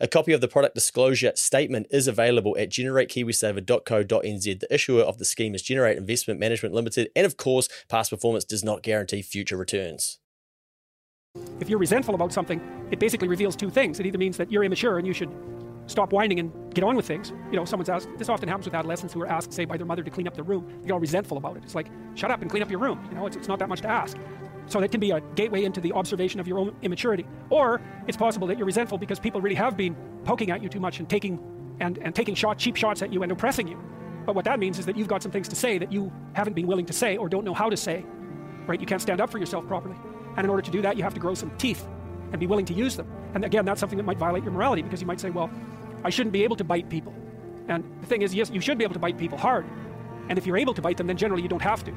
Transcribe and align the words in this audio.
A 0.00 0.08
copy 0.08 0.32
of 0.32 0.40
the 0.40 0.48
product 0.48 0.74
disclosure 0.74 1.32
statement 1.34 1.86
is 1.90 2.08
available 2.08 2.56
at 2.58 2.70
generatekiwisaver.co.nz. 2.70 4.60
The 4.60 4.74
issuer 4.74 5.02
of 5.02 5.18
the 5.18 5.24
scheme 5.24 5.54
is 5.54 5.62
Generate 5.62 5.96
Investment 5.96 6.40
Management 6.40 6.74
Limited, 6.74 7.10
and 7.14 7.26
of 7.26 7.36
course, 7.36 7.68
past 7.88 8.10
performance 8.10 8.44
does 8.44 8.64
not 8.64 8.82
guarantee 8.82 9.22
future 9.22 9.56
returns. 9.56 10.18
If 11.60 11.68
you're 11.68 11.78
resentful 11.78 12.14
about 12.14 12.32
something, 12.32 12.60
it 12.90 13.00
basically 13.00 13.28
reveals 13.28 13.56
two 13.56 13.70
things. 13.70 13.98
It 13.98 14.06
either 14.06 14.18
means 14.18 14.36
that 14.36 14.52
you're 14.52 14.62
immature 14.62 14.98
and 14.98 15.06
you 15.06 15.12
should 15.12 15.34
stop 15.86 16.12
whining 16.12 16.40
and 16.40 16.74
get 16.74 16.84
on 16.84 16.96
with 16.96 17.06
things. 17.06 17.32
You 17.50 17.56
know, 17.56 17.64
someone's 17.64 17.88
asked, 17.88 18.08
this 18.18 18.28
often 18.28 18.48
happens 18.48 18.66
with 18.66 18.74
adolescents 18.74 19.12
who 19.12 19.22
are 19.22 19.26
asked, 19.26 19.52
say, 19.52 19.64
by 19.64 19.76
their 19.76 19.86
mother 19.86 20.02
to 20.02 20.10
clean 20.10 20.26
up 20.26 20.34
their 20.34 20.44
room. 20.44 20.66
They 20.80 20.86
get 20.86 20.92
all 20.92 21.00
resentful 21.00 21.36
about 21.36 21.56
it. 21.56 21.64
It's 21.64 21.74
like, 21.74 21.88
shut 22.14 22.30
up 22.30 22.42
and 22.42 22.50
clean 22.50 22.62
up 22.62 22.70
your 22.70 22.80
room. 22.80 23.04
You 23.10 23.16
know, 23.16 23.26
it's, 23.26 23.36
it's 23.36 23.48
not 23.48 23.58
that 23.58 23.68
much 23.68 23.80
to 23.82 23.88
ask. 23.88 24.16
So 24.66 24.80
that 24.80 24.90
can 24.90 25.00
be 25.00 25.10
a 25.10 25.20
gateway 25.34 25.64
into 25.64 25.80
the 25.80 25.92
observation 25.92 26.40
of 26.40 26.48
your 26.48 26.58
own 26.58 26.74
immaturity. 26.82 27.26
Or 27.50 27.80
it's 28.06 28.16
possible 28.16 28.46
that 28.48 28.56
you're 28.56 28.66
resentful 28.66 28.98
because 28.98 29.20
people 29.20 29.40
really 29.40 29.56
have 29.56 29.76
been 29.76 29.96
poking 30.24 30.50
at 30.50 30.62
you 30.62 30.68
too 30.68 30.80
much 30.80 30.98
and 30.98 31.08
taking 31.08 31.38
and, 31.80 31.98
and 31.98 32.14
taking 32.14 32.34
shot, 32.34 32.58
cheap 32.58 32.76
shots 32.76 33.02
at 33.02 33.12
you 33.12 33.22
and 33.22 33.32
oppressing 33.32 33.68
you. 33.68 33.78
But 34.24 34.34
what 34.34 34.44
that 34.46 34.58
means 34.58 34.78
is 34.78 34.86
that 34.86 34.96
you've 34.96 35.08
got 35.08 35.22
some 35.22 35.32
things 35.32 35.48
to 35.48 35.56
say 35.56 35.76
that 35.78 35.92
you 35.92 36.12
haven't 36.32 36.54
been 36.54 36.66
willing 36.66 36.86
to 36.86 36.92
say 36.92 37.16
or 37.16 37.28
don't 37.28 37.44
know 37.44 37.54
how 37.54 37.68
to 37.68 37.76
say. 37.76 38.04
Right? 38.66 38.80
You 38.80 38.86
can't 38.86 39.02
stand 39.02 39.20
up 39.20 39.30
for 39.30 39.38
yourself 39.38 39.66
properly. 39.66 39.96
And 40.36 40.44
in 40.44 40.50
order 40.50 40.62
to 40.62 40.70
do 40.70 40.82
that, 40.82 40.96
you 40.96 41.02
have 41.02 41.14
to 41.14 41.20
grow 41.20 41.34
some 41.34 41.50
teeth 41.58 41.86
and 42.32 42.40
be 42.40 42.46
willing 42.46 42.64
to 42.66 42.74
use 42.74 42.96
them. 42.96 43.06
And 43.34 43.44
again, 43.44 43.64
that's 43.64 43.80
something 43.80 43.98
that 43.98 44.04
might 44.04 44.18
violate 44.18 44.44
your 44.44 44.52
morality 44.52 44.82
because 44.82 45.00
you 45.00 45.06
might 45.06 45.20
say, 45.20 45.30
well, 45.30 45.50
I 46.04 46.10
shouldn't 46.10 46.32
be 46.32 46.44
able 46.44 46.56
to 46.56 46.64
bite 46.64 46.88
people. 46.88 47.14
And 47.68 47.84
the 48.00 48.06
thing 48.06 48.22
is, 48.22 48.34
yes, 48.34 48.50
you 48.50 48.60
should 48.60 48.78
be 48.78 48.84
able 48.84 48.94
to 48.94 49.00
bite 49.00 49.18
people 49.18 49.38
hard. 49.38 49.66
And 50.28 50.38
if 50.38 50.46
you're 50.46 50.56
able 50.56 50.74
to 50.74 50.82
bite 50.82 50.96
them, 50.96 51.06
then 51.06 51.16
generally 51.16 51.42
you 51.42 51.48
don't 51.48 51.62
have 51.62 51.84
to. 51.84 51.92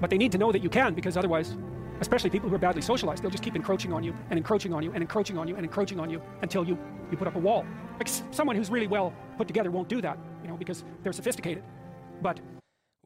But 0.00 0.10
they 0.10 0.18
need 0.18 0.32
to 0.32 0.38
know 0.38 0.52
that 0.52 0.62
you 0.62 0.68
can 0.68 0.94
because 0.94 1.16
otherwise 1.16 1.56
especially 2.00 2.30
people 2.30 2.48
who 2.48 2.54
are 2.54 2.58
badly 2.58 2.82
socialized, 2.82 3.22
they'll 3.22 3.30
just 3.30 3.42
keep 3.42 3.56
encroaching 3.56 3.92
on 3.92 4.02
you 4.02 4.14
and 4.30 4.38
encroaching 4.38 4.72
on 4.72 4.82
you 4.82 4.92
and 4.92 5.02
encroaching 5.02 5.38
on 5.38 5.48
you 5.48 5.56
and 5.56 5.64
encroaching 5.64 6.00
on 6.00 6.10
you 6.10 6.20
until 6.42 6.64
you, 6.64 6.78
you 7.10 7.16
put 7.16 7.26
up 7.26 7.36
a 7.36 7.38
wall. 7.38 7.64
Like 7.98 8.08
someone 8.30 8.56
who's 8.56 8.70
really 8.70 8.86
well 8.86 9.12
put 9.36 9.46
together 9.46 9.70
won't 9.70 9.88
do 9.88 10.00
that, 10.02 10.18
you 10.42 10.48
know, 10.48 10.56
because 10.56 10.84
they're 11.02 11.12
sophisticated. 11.12 11.64
But 12.22 12.40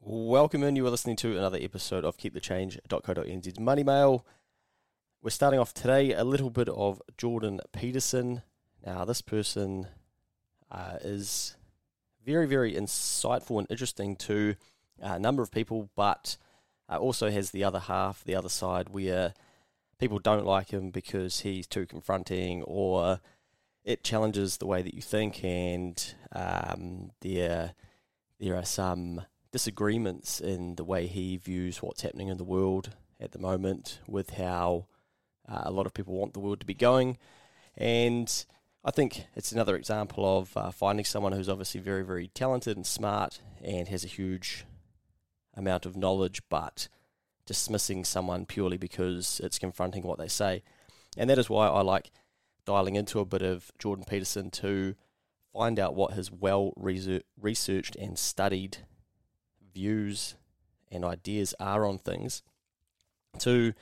welcome 0.01 0.63
in. 0.63 0.75
You 0.75 0.85
are 0.87 0.89
listening 0.89 1.15
to 1.17 1.37
another 1.37 1.59
episode 1.61 2.05
of 2.05 2.17
KeepTheChange.co.nz's 2.17 3.59
Money 3.59 3.83
Mail. 3.83 4.25
We're 5.21 5.29
starting 5.29 5.59
off 5.59 5.73
today 5.73 6.13
a 6.13 6.23
little 6.23 6.49
bit 6.49 6.67
of 6.69 7.01
Jordan 7.17 7.59
Peterson. 7.71 8.41
Now, 8.85 9.05
this 9.05 9.21
person 9.21 9.87
uh, 10.71 10.97
is 11.01 11.55
very, 12.25 12.47
very 12.47 12.73
insightful 12.73 13.59
and 13.59 13.67
interesting 13.69 14.15
to 14.15 14.55
a 14.99 15.19
number 15.19 15.43
of 15.43 15.51
people, 15.51 15.89
but 15.95 16.37
uh, 16.91 16.97
also 16.97 17.31
has 17.31 17.51
the 17.51 17.63
other 17.63 17.79
half, 17.79 18.23
the 18.23 18.35
other 18.35 18.49
side, 18.49 18.89
where 18.89 19.33
people 19.97 20.19
don't 20.19 20.45
like 20.45 20.71
him 20.71 20.91
because 20.91 21.41
he's 21.41 21.67
too 21.67 21.85
confronting 21.85 22.63
or 22.63 23.19
it 23.83 24.03
challenges 24.03 24.57
the 24.57 24.67
way 24.67 24.81
that 24.81 24.93
you 24.93 25.01
think, 25.01 25.43
and 25.43 26.13
um, 26.33 27.11
there 27.21 27.73
there 28.39 28.55
are 28.55 28.65
some 28.65 29.21
disagreements 29.51 30.39
in 30.39 30.75
the 30.75 30.83
way 30.83 31.07
he 31.07 31.37
views 31.37 31.81
what's 31.81 32.01
happening 32.01 32.27
in 32.27 32.37
the 32.37 32.43
world 32.43 32.95
at 33.19 33.31
the 33.31 33.39
moment, 33.39 33.99
with 34.07 34.31
how 34.31 34.85
uh, 35.47 35.61
a 35.63 35.71
lot 35.71 35.85
of 35.85 35.93
people 35.93 36.15
want 36.15 36.33
the 36.33 36.39
world 36.39 36.59
to 36.59 36.65
be 36.65 36.73
going, 36.73 37.17
and 37.75 38.45
I 38.83 38.91
think 38.91 39.25
it's 39.35 39.51
another 39.51 39.75
example 39.75 40.39
of 40.39 40.57
uh, 40.57 40.71
finding 40.71 41.05
someone 41.05 41.33
who's 41.33 41.49
obviously 41.49 41.81
very, 41.81 42.03
very 42.03 42.27
talented 42.29 42.77
and 42.77 42.85
smart 42.85 43.39
and 43.63 43.87
has 43.87 44.03
a 44.03 44.07
huge 44.07 44.65
amount 45.55 45.85
of 45.85 45.97
knowledge, 45.97 46.41
but 46.49 46.87
dismissing 47.45 48.05
someone 48.05 48.45
purely 48.45 48.77
because 48.77 49.41
it's 49.43 49.59
confronting 49.59 50.03
what 50.03 50.17
they 50.17 50.27
say. 50.27 50.63
And 51.17 51.29
that 51.29 51.37
is 51.37 51.49
why 51.49 51.67
I 51.67 51.81
like 51.81 52.11
dialing 52.65 52.95
into 52.95 53.19
a 53.19 53.25
bit 53.25 53.41
of 53.41 53.71
Jordan 53.79 54.05
Peterson 54.07 54.49
to 54.51 54.95
find 55.51 55.79
out 55.79 55.95
what 55.95 56.13
his 56.13 56.31
well 56.31 56.73
researched 56.77 57.95
and 57.95 58.17
studied 58.17 58.77
views 59.73 60.35
and 60.91 61.03
ideas 61.03 61.53
are 61.59 61.85
on 61.85 61.97
things, 61.97 62.43
to 63.39 63.73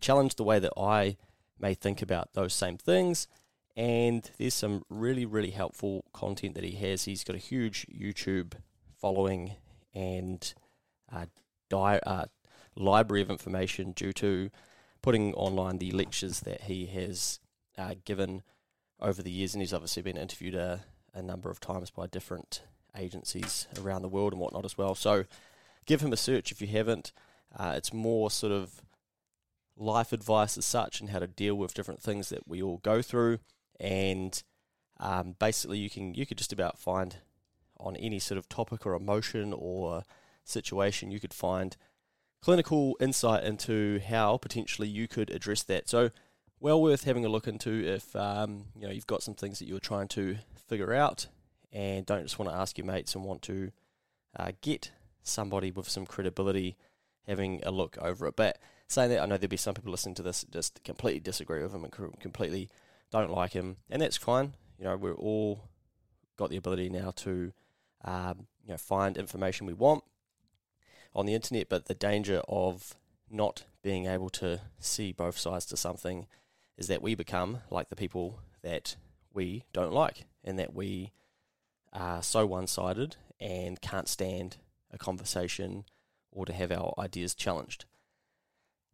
challenge 0.00 0.36
the 0.36 0.44
way 0.44 0.58
that 0.58 0.72
I 0.76 1.16
may 1.58 1.74
think 1.74 2.02
about 2.02 2.32
those 2.34 2.54
same 2.54 2.78
things. 2.78 3.28
And 3.76 4.28
there's 4.38 4.54
some 4.54 4.84
really, 4.88 5.24
really 5.24 5.50
helpful 5.50 6.04
content 6.12 6.54
that 6.54 6.64
he 6.64 6.72
has. 6.72 7.04
He's 7.04 7.24
got 7.24 7.36
a 7.36 7.40
huge 7.40 7.86
YouTube 7.86 8.54
following 9.00 9.56
and 9.94 10.54
uh, 11.12 11.26
di- 11.68 12.00
uh, 12.06 12.26
library 12.76 13.22
of 13.22 13.30
information 13.30 13.92
due 13.92 14.12
to 14.12 14.50
putting 15.02 15.34
online 15.34 15.78
the 15.78 15.90
lectures 15.90 16.40
that 16.40 16.62
he 16.62 16.86
has 16.86 17.40
uh, 17.76 17.94
given 18.04 18.42
over 19.00 19.22
the 19.22 19.30
years. 19.30 19.54
And 19.54 19.62
he's 19.62 19.74
obviously 19.74 20.02
been 20.02 20.16
interviewed 20.16 20.54
a, 20.54 20.84
a 21.12 21.22
number 21.22 21.50
of 21.50 21.60
times 21.60 21.90
by 21.90 22.06
different 22.06 22.62
agencies 22.96 23.66
around 23.80 24.02
the 24.02 24.08
world 24.08 24.32
and 24.32 24.40
whatnot 24.40 24.64
as 24.64 24.78
well. 24.78 24.94
So 24.94 25.24
give 25.86 26.00
him 26.00 26.12
a 26.12 26.16
search 26.16 26.52
if 26.52 26.60
you 26.60 26.68
haven't. 26.68 27.12
Uh, 27.56 27.74
it's 27.76 27.92
more 27.92 28.30
sort 28.30 28.52
of 28.52 28.82
life 29.76 30.12
advice 30.12 30.56
as 30.56 30.64
such 30.64 31.00
and 31.00 31.10
how 31.10 31.18
to 31.18 31.26
deal 31.26 31.54
with 31.54 31.74
different 31.74 32.00
things 32.00 32.28
that 32.28 32.46
we 32.46 32.62
all 32.62 32.78
go 32.78 33.02
through. 33.02 33.38
And 33.80 34.40
um, 35.00 35.34
basically, 35.38 35.78
you 35.78 35.90
can 35.90 36.14
you 36.14 36.24
could 36.26 36.38
just 36.38 36.52
about 36.52 36.78
find 36.78 37.16
on 37.78 37.96
any 37.96 38.18
sort 38.18 38.38
of 38.38 38.48
topic 38.48 38.86
or 38.86 38.94
emotion 38.94 39.52
or 39.52 40.04
situation, 40.44 41.10
you 41.10 41.20
could 41.20 41.34
find 41.34 41.76
clinical 42.40 42.96
insight 43.00 43.44
into 43.44 44.00
how 44.00 44.36
potentially 44.36 44.88
you 44.88 45.08
could 45.08 45.30
address 45.30 45.62
that. 45.64 45.88
So, 45.88 46.10
well 46.60 46.80
worth 46.80 47.04
having 47.04 47.24
a 47.24 47.28
look 47.28 47.48
into 47.48 47.84
if 47.84 48.14
um, 48.14 48.66
you 48.76 48.86
know 48.86 48.92
you've 48.92 49.06
got 49.06 49.22
some 49.22 49.34
things 49.34 49.58
that 49.58 49.66
you're 49.66 49.80
trying 49.80 50.08
to 50.08 50.36
figure 50.68 50.92
out 50.92 51.26
and 51.72 52.06
don't 52.06 52.22
just 52.22 52.38
want 52.38 52.50
to 52.50 52.56
ask 52.56 52.78
your 52.78 52.86
mates 52.86 53.14
and 53.14 53.24
want 53.24 53.42
to 53.42 53.72
uh, 54.38 54.52
get 54.60 54.92
somebody 55.22 55.70
with 55.70 55.88
some 55.88 56.06
credibility 56.06 56.76
having 57.26 57.60
a 57.64 57.70
look 57.70 57.96
over 58.00 58.26
it. 58.26 58.36
But 58.36 58.58
saying 58.88 59.10
that, 59.10 59.22
I 59.22 59.26
know 59.26 59.36
there'll 59.36 59.48
be 59.48 59.56
some 59.56 59.74
people 59.74 59.90
listening 59.90 60.14
to 60.16 60.22
this 60.22 60.44
just 60.50 60.82
completely 60.84 61.20
disagree 61.20 61.62
with 61.62 61.74
him 61.74 61.84
and 61.84 61.92
completely 62.20 62.68
don't 63.10 63.30
like 63.30 63.52
him, 63.52 63.76
and 63.90 64.02
that's 64.02 64.16
fine. 64.16 64.54
You 64.78 64.84
know, 64.84 64.96
we're 64.96 65.14
all 65.14 65.68
got 66.36 66.50
the 66.50 66.56
ability 66.56 66.88
now 66.90 67.12
to 67.16 67.52
um, 68.04 68.46
you 68.64 68.70
know 68.70 68.76
find 68.76 69.16
information 69.16 69.66
we 69.66 69.74
want 69.74 70.04
on 71.14 71.26
the 71.26 71.34
internet, 71.34 71.68
but 71.68 71.86
the 71.86 71.94
danger 71.94 72.42
of 72.48 72.94
not 73.30 73.64
being 73.82 74.06
able 74.06 74.30
to 74.30 74.60
see 74.78 75.12
both 75.12 75.38
sides 75.38 75.66
to 75.66 75.76
something 75.76 76.26
is 76.76 76.86
that 76.88 77.02
we 77.02 77.14
become 77.14 77.58
like 77.70 77.88
the 77.88 77.96
people 77.96 78.40
that 78.62 78.96
we 79.32 79.64
don't 79.72 79.92
like 79.92 80.26
and 80.44 80.58
that 80.58 80.74
we 80.74 81.12
are 81.92 82.22
so 82.22 82.46
one 82.46 82.66
sided 82.66 83.16
and 83.40 83.80
can't 83.80 84.08
stand 84.08 84.56
a 84.90 84.98
conversation 84.98 85.84
or 86.30 86.46
to 86.46 86.52
have 86.52 86.72
our 86.72 86.94
ideas 86.98 87.34
challenged. 87.34 87.84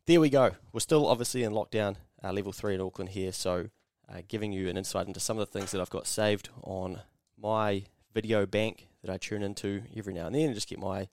There 0.07 0.21
we 0.21 0.31
go. 0.31 0.53
We're 0.73 0.81
still 0.81 1.07
obviously 1.07 1.45
in 1.45 1.53
lockdown, 1.53 1.97
uh, 2.25 2.33
level 2.33 2.53
three 2.53 2.75
in 2.75 2.81
Auckland 2.81 3.11
here, 3.11 3.33
so 3.33 3.69
uh, 4.09 4.23
giving 4.27 4.53
you 4.53 4.69
an 4.69 4.77
insight 4.77 5.07
into 5.07 5.21
some 5.21 5.39
of 5.39 5.47
the 5.47 5.59
things 5.59 5.71
that 5.73 5.81
I've 5.81 5.91
got 5.91 6.07
saved 6.07 6.49
on 6.63 7.01
my 7.41 7.85
video 8.15 8.47
bank 8.47 8.89
that 9.03 9.13
I 9.13 9.19
tune 9.19 9.43
into 9.43 9.83
every 9.97 10.15
now 10.15 10.27
and 10.27 10.35
then 10.35 10.47
and 10.47 10.55
just 10.55 10.69
get 10.69 10.79
my 10.79 11.09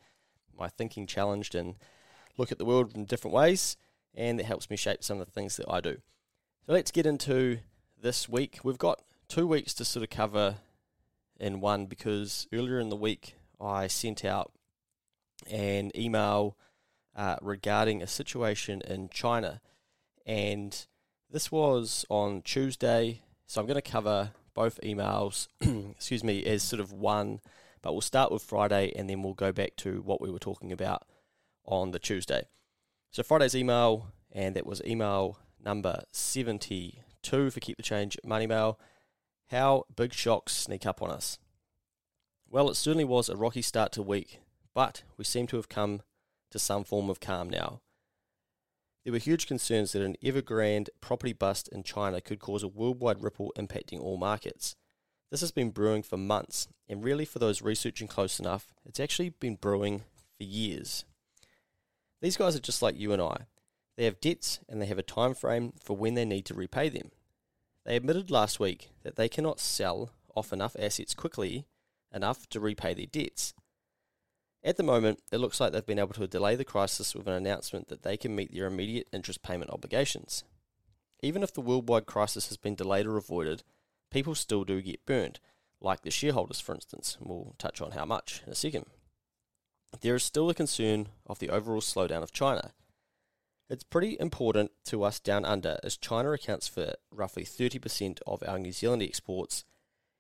my 0.57 0.68
thinking 0.69 1.07
challenged 1.07 1.56
and 1.56 1.75
look 2.38 2.52
at 2.52 2.57
the 2.57 2.66
world 2.66 2.96
in 2.96 3.06
different 3.06 3.34
ways, 3.34 3.78
and 4.13 4.40
it 4.40 4.46
helps 4.46 4.69
me 4.69 4.78
shape 4.78 5.04
some 5.04 5.19
of 5.19 5.25
the 5.25 5.31
things 5.31 5.57
that 5.57 5.69
I 5.69 5.81
do. 5.81 5.98
So 6.66 6.74
let's 6.74 6.92
get 6.92 7.06
into 7.06 7.60
this 8.02 8.28
week. 8.28 8.60
We've 8.63 8.78
got 8.78 9.02
two 9.28 9.48
weeks 9.48 9.74
to 9.75 9.86
sort 9.86 10.04
of 10.04 10.10
cover 10.10 10.57
in 11.40 11.60
one 11.60 11.86
because 11.86 12.48
earlier 12.54 12.80
in 12.80 12.90
the 12.90 12.96
week 12.96 13.36
I 13.60 13.88
sent 13.88 14.24
out 14.24 14.52
an 15.50 15.92
email 15.96 16.57
uh, 17.16 17.38
regarding 17.42 18.02
a 18.02 18.07
situation 18.07 18.81
in 18.81 19.10
China, 19.10 19.62
and 20.25 20.86
this 21.31 21.52
was 21.52 22.06
on 22.10 22.42
Tuesday. 22.42 23.22
So 23.48 23.62
I'm 23.62 23.68
going 23.68 23.81
to 23.81 23.92
cover 23.92 24.31
both 24.54 24.80
emails, 24.81 25.48
excuse 25.92 26.24
me, 26.24 26.44
as 26.46 26.63
sort 26.63 26.80
of 26.80 26.92
one, 26.92 27.42
but 27.86 27.94
we'll 27.94 28.02
start 28.02 28.32
with 28.32 28.42
Friday 28.42 28.92
and 28.96 29.08
then 29.08 29.22
we'll 29.22 29.36
go 29.36 29.52
back 29.52 29.76
to 29.76 30.02
what 30.02 30.20
we 30.20 30.32
were 30.32 30.40
talking 30.40 30.72
about 30.72 31.04
on 31.66 31.92
the 31.92 32.00
Tuesday. 32.00 32.48
So 33.12 33.22
Friday's 33.22 33.56
email, 33.56 34.08
and 34.32 34.56
that 34.56 34.66
was 34.66 34.82
email 34.88 35.38
number 35.64 36.02
72 36.12 37.52
for 37.52 37.60
Keep 37.60 37.78
the 37.78 37.84
Change 37.84 38.18
Money 38.26 38.48
Mail. 38.48 38.80
How 39.52 39.86
big 39.96 40.14
shocks 40.14 40.54
sneak 40.54 40.84
up 40.88 41.04
on 41.04 41.12
us. 41.12 41.38
Well, 42.50 42.72
it 42.72 42.76
certainly 42.76 43.04
was 43.04 43.30
a 43.30 43.36
rocky 43.36 43.62
start 43.62 43.92
to 43.92 44.02
week, 44.02 44.40
but 44.74 45.04
we 45.16 45.24
seem 45.24 45.46
to 45.46 45.58
have 45.58 45.70
come 45.70 46.02
to 46.50 46.58
some 46.58 46.84
form 46.84 47.08
of 47.08 47.20
calm 47.20 47.52
now. 47.52 47.81
There 49.04 49.14
were 49.14 49.20
huge 49.20 49.46
concerns 49.46 49.92
that 49.92 50.02
an 50.02 50.16
Evergrande 50.24 50.90
property 51.02 51.34
bust 51.34 51.68
in 51.68 51.84
China 51.84 52.20
could 52.20 52.40
cause 52.40 52.64
a 52.64 52.68
worldwide 52.68 53.22
ripple 53.22 53.54
impacting 53.56 54.00
all 54.00 54.18
markets. 54.18 54.76
This 55.31 55.42
has 55.42 55.51
been 55.51 55.72
brewing 55.72 56.04
for 56.04 56.18
months, 56.18 56.68
and 56.88 57.04
really, 57.04 57.25
for 57.25 57.39
those 57.39 57.62
researching 57.62 58.07
close 58.07 58.39
enough, 58.39 58.74
it's 58.86 59.00
actually 59.00 59.30
been 59.30 59.56
brewing 59.56 60.04
for 60.38 60.44
years. 60.44 61.06
These 62.22 62.38
guys 62.38 62.56
are 62.56 62.60
just 62.60 62.81
like 62.81 62.98
you 62.98 63.12
and 63.12 63.22
I. 63.22 63.48
They 63.98 64.06
have 64.06 64.19
debts 64.19 64.60
and 64.68 64.81
they 64.81 64.86
have 64.88 65.00
a 65.00 65.04
time 65.04 65.33
frame 65.33 65.74
for 65.81 65.95
when 65.95 66.16
they 66.16 66.25
need 66.25 66.45
to 66.45 66.54
repay 66.54 66.89
them. 66.89 67.12
They 67.86 67.95
admitted 67.95 68.31
last 68.31 68.60
week 68.60 68.89
that 69.04 69.16
they 69.16 69.30
cannot 69.30 69.60
sell 69.60 70.12
off 70.36 70.51
enough 70.51 70.75
assets 70.77 71.13
quickly 71.13 71.66
enough 72.13 72.48
to 72.50 72.60
repay 72.60 72.94
their 72.94 73.06
debts. 73.06 73.54
At 74.63 74.78
the 74.78 74.83
moment, 74.83 75.19
it 75.31 75.38
looks 75.38 75.60
like 75.60 75.71
they've 75.71 75.86
been 75.86 76.00
able 76.00 76.13
to 76.16 76.28
delay 76.28 76.56
the 76.56 76.66
crisis 76.66 77.13
with 77.13 77.28
an 77.28 77.33
announcement 77.33 77.88
that 77.89 78.01
they 78.01 78.18
can 78.18 78.36
meet 78.36 78.54
their 78.54 78.66
immediate 78.66 79.07
interest 79.13 79.44
payment 79.44 79.69
obligations. 79.69 80.44
Even 81.21 81.44
if 81.44 81.54
the 81.54 81.62
worldwide 81.62 82.07
crisis 82.07 82.48
has 82.48 82.57
been 82.57 82.75
delayed 82.75 83.06
or 83.06 83.18
avoided, 83.18 83.63
people 84.16 84.34
still 84.34 84.64
do 84.64 84.82
get 84.82 85.06
burned, 85.06 85.42
like 85.82 86.04
the 86.04 86.10
shareholders, 86.10 86.62
for 86.62 86.74
instance. 86.74 87.18
We'll 87.20 87.54
touch 87.58 87.82
on 87.82 87.92
how 87.92 88.06
much 88.06 88.42
in 88.46 88.54
a 88.54 88.56
second. 88.56 88.86
There 90.00 90.16
is 90.16 90.24
still 90.24 90.50
a 90.50 90.54
concern 90.54 91.10
of 91.28 91.40
the 91.40 91.50
overall 91.50 91.82
slowdown 91.82 92.24
of 92.24 92.32
China. 92.32 92.72
It's 93.70 93.84
pretty 93.84 94.16
important 94.18 94.72
to 94.86 95.04
us 95.04 95.20
down 95.20 95.44
under, 95.44 95.80
as 95.84 95.98
China 95.98 96.32
accounts 96.32 96.66
for 96.66 96.94
roughly 97.12 97.44
30% 97.44 98.20
of 98.26 98.42
our 98.48 98.58
New 98.58 98.72
Zealand 98.72 99.04
exports, 99.04 99.66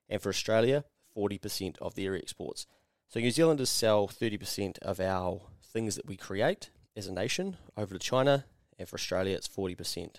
and 0.09 0.21
for 0.21 0.27
Australia, 0.27 0.83
40% 1.15 1.77
of 1.77 1.95
their 1.95 2.15
exports. 2.15 2.67
So 3.07 3.21
New 3.21 3.31
Zealanders 3.31 3.69
sell 3.69 4.09
30% 4.09 4.77
of 4.79 4.99
our 4.99 5.39
things 5.63 5.95
that 5.95 6.05
we 6.05 6.17
create 6.17 6.69
as 6.97 7.07
a 7.07 7.13
nation 7.13 7.55
over 7.77 7.93
to 7.93 7.99
China, 7.99 8.43
and 8.77 8.89
for 8.89 8.95
Australia 8.95 9.37
it's 9.37 9.47
40%. 9.47 10.15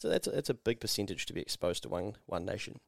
So 0.00 0.08
that's 0.08 0.26
a, 0.26 0.30
that's 0.30 0.50
a 0.50 0.54
big 0.54 0.80
percentage 0.80 1.24
to 1.26 1.32
be 1.32 1.40
exposed 1.40 1.84
to 1.84 1.88
one, 1.88 2.16
one 2.26 2.44
nation. 2.44 2.80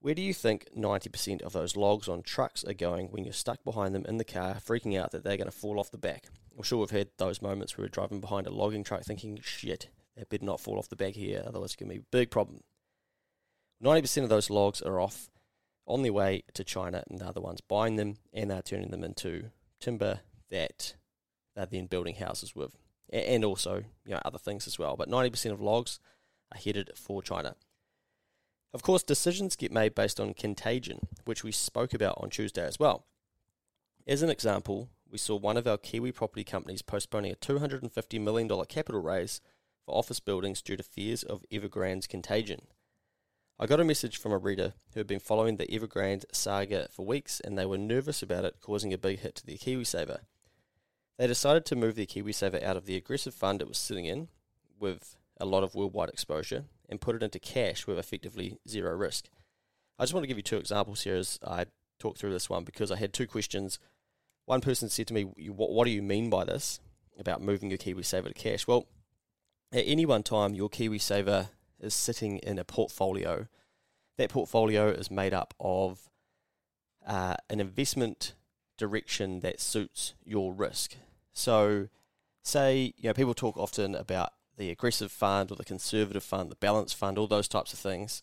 Where 0.00 0.14
do 0.14 0.22
you 0.22 0.32
think 0.32 0.66
90% 0.74 1.42
of 1.42 1.52
those 1.52 1.76
logs 1.76 2.08
on 2.08 2.22
trucks 2.22 2.64
are 2.64 2.72
going 2.72 3.08
when 3.08 3.24
you're 3.24 3.34
stuck 3.34 3.62
behind 3.64 3.94
them 3.94 4.06
in 4.06 4.16
the 4.16 4.24
car, 4.24 4.54
freaking 4.54 4.98
out 4.98 5.10
that 5.10 5.24
they're 5.24 5.36
going 5.36 5.50
to 5.50 5.56
fall 5.56 5.78
off 5.78 5.90
the 5.90 5.98
back? 5.98 6.24
I'm 6.56 6.62
sure 6.62 6.78
we've 6.78 6.90
had 6.90 7.08
those 7.18 7.42
moments 7.42 7.76
where 7.76 7.84
we're 7.84 7.90
driving 7.90 8.20
behind 8.20 8.46
a 8.46 8.50
logging 8.50 8.82
truck 8.82 9.04
thinking, 9.04 9.38
shit, 9.42 9.90
they 10.16 10.24
better 10.24 10.44
not 10.44 10.60
fall 10.60 10.78
off 10.78 10.88
the 10.88 10.96
back 10.96 11.14
here, 11.14 11.42
otherwise 11.46 11.72
it's 11.72 11.76
going 11.76 11.90
to 11.90 11.96
be 11.96 12.00
a 12.00 12.16
big 12.16 12.30
problem. 12.30 12.62
90% 13.84 14.22
of 14.22 14.30
those 14.30 14.48
logs 14.48 14.80
are 14.80 14.98
off 14.98 15.28
on 15.86 16.02
their 16.02 16.12
way 16.12 16.44
to 16.54 16.64
China, 16.64 17.04
and 17.10 17.18
the 17.18 17.26
other 17.26 17.40
ones 17.40 17.60
buying 17.60 17.96
them 17.96 18.16
and 18.32 18.50
they're 18.50 18.62
turning 18.62 18.90
them 18.90 19.04
into 19.04 19.50
timber 19.80 20.20
that 20.50 20.94
they're 21.54 21.66
then 21.66 21.86
building 21.86 22.14
houses 22.14 22.54
with, 22.54 22.76
and 23.12 23.44
also 23.44 23.84
you 24.06 24.12
know 24.12 24.20
other 24.24 24.38
things 24.38 24.66
as 24.66 24.78
well. 24.78 24.96
But 24.96 25.08
ninety 25.08 25.30
percent 25.30 25.52
of 25.52 25.60
logs 25.60 25.98
are 26.52 26.58
headed 26.58 26.90
for 26.94 27.22
China. 27.22 27.56
Of 28.72 28.82
course, 28.82 29.02
decisions 29.02 29.56
get 29.56 29.72
made 29.72 29.94
based 29.94 30.20
on 30.20 30.34
contagion, 30.34 31.00
which 31.24 31.42
we 31.42 31.52
spoke 31.52 31.92
about 31.92 32.18
on 32.20 32.30
Tuesday 32.30 32.64
as 32.64 32.78
well. 32.78 33.04
As 34.06 34.22
an 34.22 34.30
example, 34.30 34.90
we 35.10 35.18
saw 35.18 35.36
one 35.36 35.56
of 35.56 35.66
our 35.66 35.78
Kiwi 35.78 36.12
property 36.12 36.44
companies 36.44 36.82
postponing 36.82 37.32
a 37.32 37.36
$250 37.36 38.20
million 38.20 38.48
capital 38.66 39.02
raise 39.02 39.40
for 39.84 39.96
office 39.96 40.20
buildings 40.20 40.62
due 40.62 40.76
to 40.76 40.82
fears 40.82 41.24
of 41.24 41.44
Evergrande's 41.50 42.06
contagion. 42.06 42.62
I 43.58 43.66
got 43.66 43.80
a 43.80 43.84
message 43.84 44.16
from 44.16 44.32
a 44.32 44.38
reader 44.38 44.72
who 44.94 45.00
had 45.00 45.06
been 45.06 45.20
following 45.20 45.56
the 45.56 45.66
Evergrande 45.66 46.24
saga 46.32 46.88
for 46.90 47.04
weeks 47.04 47.40
and 47.40 47.58
they 47.58 47.66
were 47.66 47.76
nervous 47.76 48.22
about 48.22 48.44
it 48.44 48.56
causing 48.60 48.92
a 48.92 48.98
big 48.98 49.18
hit 49.18 49.34
to 49.36 49.46
their 49.46 49.56
KiwiSaver. 49.56 50.20
They 51.18 51.26
decided 51.26 51.66
to 51.66 51.76
move 51.76 51.96
their 51.96 52.06
KiwiSaver 52.06 52.62
out 52.62 52.78
of 52.78 52.86
the 52.86 52.96
aggressive 52.96 53.34
fund 53.34 53.60
it 53.60 53.68
was 53.68 53.76
sitting 53.76 54.06
in 54.06 54.28
with 54.78 55.16
a 55.38 55.44
lot 55.44 55.62
of 55.62 55.74
worldwide 55.74 56.08
exposure 56.08 56.64
and 56.90 57.00
put 57.00 57.16
it 57.16 57.22
into 57.22 57.38
cash 57.38 57.86
with 57.86 57.98
effectively 57.98 58.58
zero 58.68 58.94
risk. 58.94 59.28
I 59.98 60.02
just 60.02 60.12
want 60.12 60.24
to 60.24 60.28
give 60.28 60.36
you 60.36 60.42
two 60.42 60.58
examples 60.58 61.02
here 61.02 61.16
as 61.16 61.38
I 61.46 61.66
talk 61.98 62.18
through 62.18 62.32
this 62.32 62.50
one 62.50 62.64
because 62.64 62.90
I 62.90 62.96
had 62.96 63.12
two 63.12 63.26
questions. 63.26 63.78
One 64.44 64.60
person 64.60 64.88
said 64.88 65.06
to 65.06 65.14
me, 65.14 65.22
What, 65.22 65.70
what 65.70 65.84
do 65.84 65.90
you 65.90 66.02
mean 66.02 66.28
by 66.28 66.44
this 66.44 66.80
about 67.18 67.40
moving 67.40 67.70
your 67.70 67.78
KiwiSaver 67.78 68.28
to 68.28 68.34
cash? 68.34 68.66
Well, 68.66 68.86
at 69.72 69.84
any 69.86 70.04
one 70.04 70.24
time, 70.24 70.54
your 70.54 70.68
KiwiSaver 70.68 71.50
is 71.78 71.94
sitting 71.94 72.38
in 72.38 72.58
a 72.58 72.64
portfolio. 72.64 73.46
That 74.18 74.30
portfolio 74.30 74.88
is 74.88 75.10
made 75.10 75.32
up 75.32 75.54
of 75.60 76.10
uh, 77.06 77.36
an 77.48 77.60
investment 77.60 78.34
direction 78.76 79.40
that 79.40 79.60
suits 79.60 80.14
your 80.24 80.52
risk. 80.52 80.96
So, 81.32 81.88
say 82.42 82.94
you 82.96 83.08
know 83.08 83.14
people 83.14 83.34
talk 83.34 83.56
often 83.56 83.94
about 83.94 84.32
the 84.60 84.70
aggressive 84.70 85.10
fund 85.10 85.50
or 85.50 85.56
the 85.56 85.64
conservative 85.64 86.22
fund, 86.22 86.50
the 86.50 86.56
balanced 86.56 86.94
fund, 86.94 87.16
all 87.16 87.26
those 87.26 87.48
types 87.48 87.72
of 87.72 87.78
things. 87.78 88.22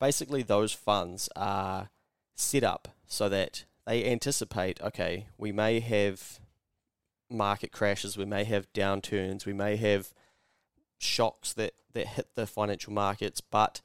Basically, 0.00 0.42
those 0.42 0.72
funds 0.72 1.28
are 1.36 1.90
set 2.34 2.64
up 2.64 2.88
so 3.06 3.28
that 3.28 3.66
they 3.86 4.10
anticipate 4.10 4.80
okay, 4.80 5.26
we 5.36 5.52
may 5.52 5.80
have 5.80 6.40
market 7.30 7.70
crashes, 7.70 8.16
we 8.16 8.24
may 8.24 8.44
have 8.44 8.72
downturns, 8.72 9.44
we 9.44 9.52
may 9.52 9.76
have 9.76 10.12
shocks 10.98 11.52
that 11.52 11.74
that 11.92 12.06
hit 12.08 12.28
the 12.34 12.46
financial 12.46 12.92
markets, 12.92 13.42
but 13.42 13.82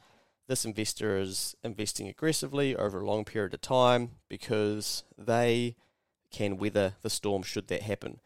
this 0.48 0.64
investor 0.64 1.18
is 1.18 1.54
investing 1.64 2.08
aggressively 2.08 2.76
over 2.78 3.02
a 3.02 3.06
long 3.06 3.26
period 3.26 3.54
of 3.54 3.62
time 3.62 4.12
because 4.30 5.04
they 5.18 5.76
can 6.32 6.58
weather 6.58 6.94
the 7.02 7.10
storm 7.10 7.44
should 7.44 7.68
that 7.68 7.84
happen. 7.84 8.22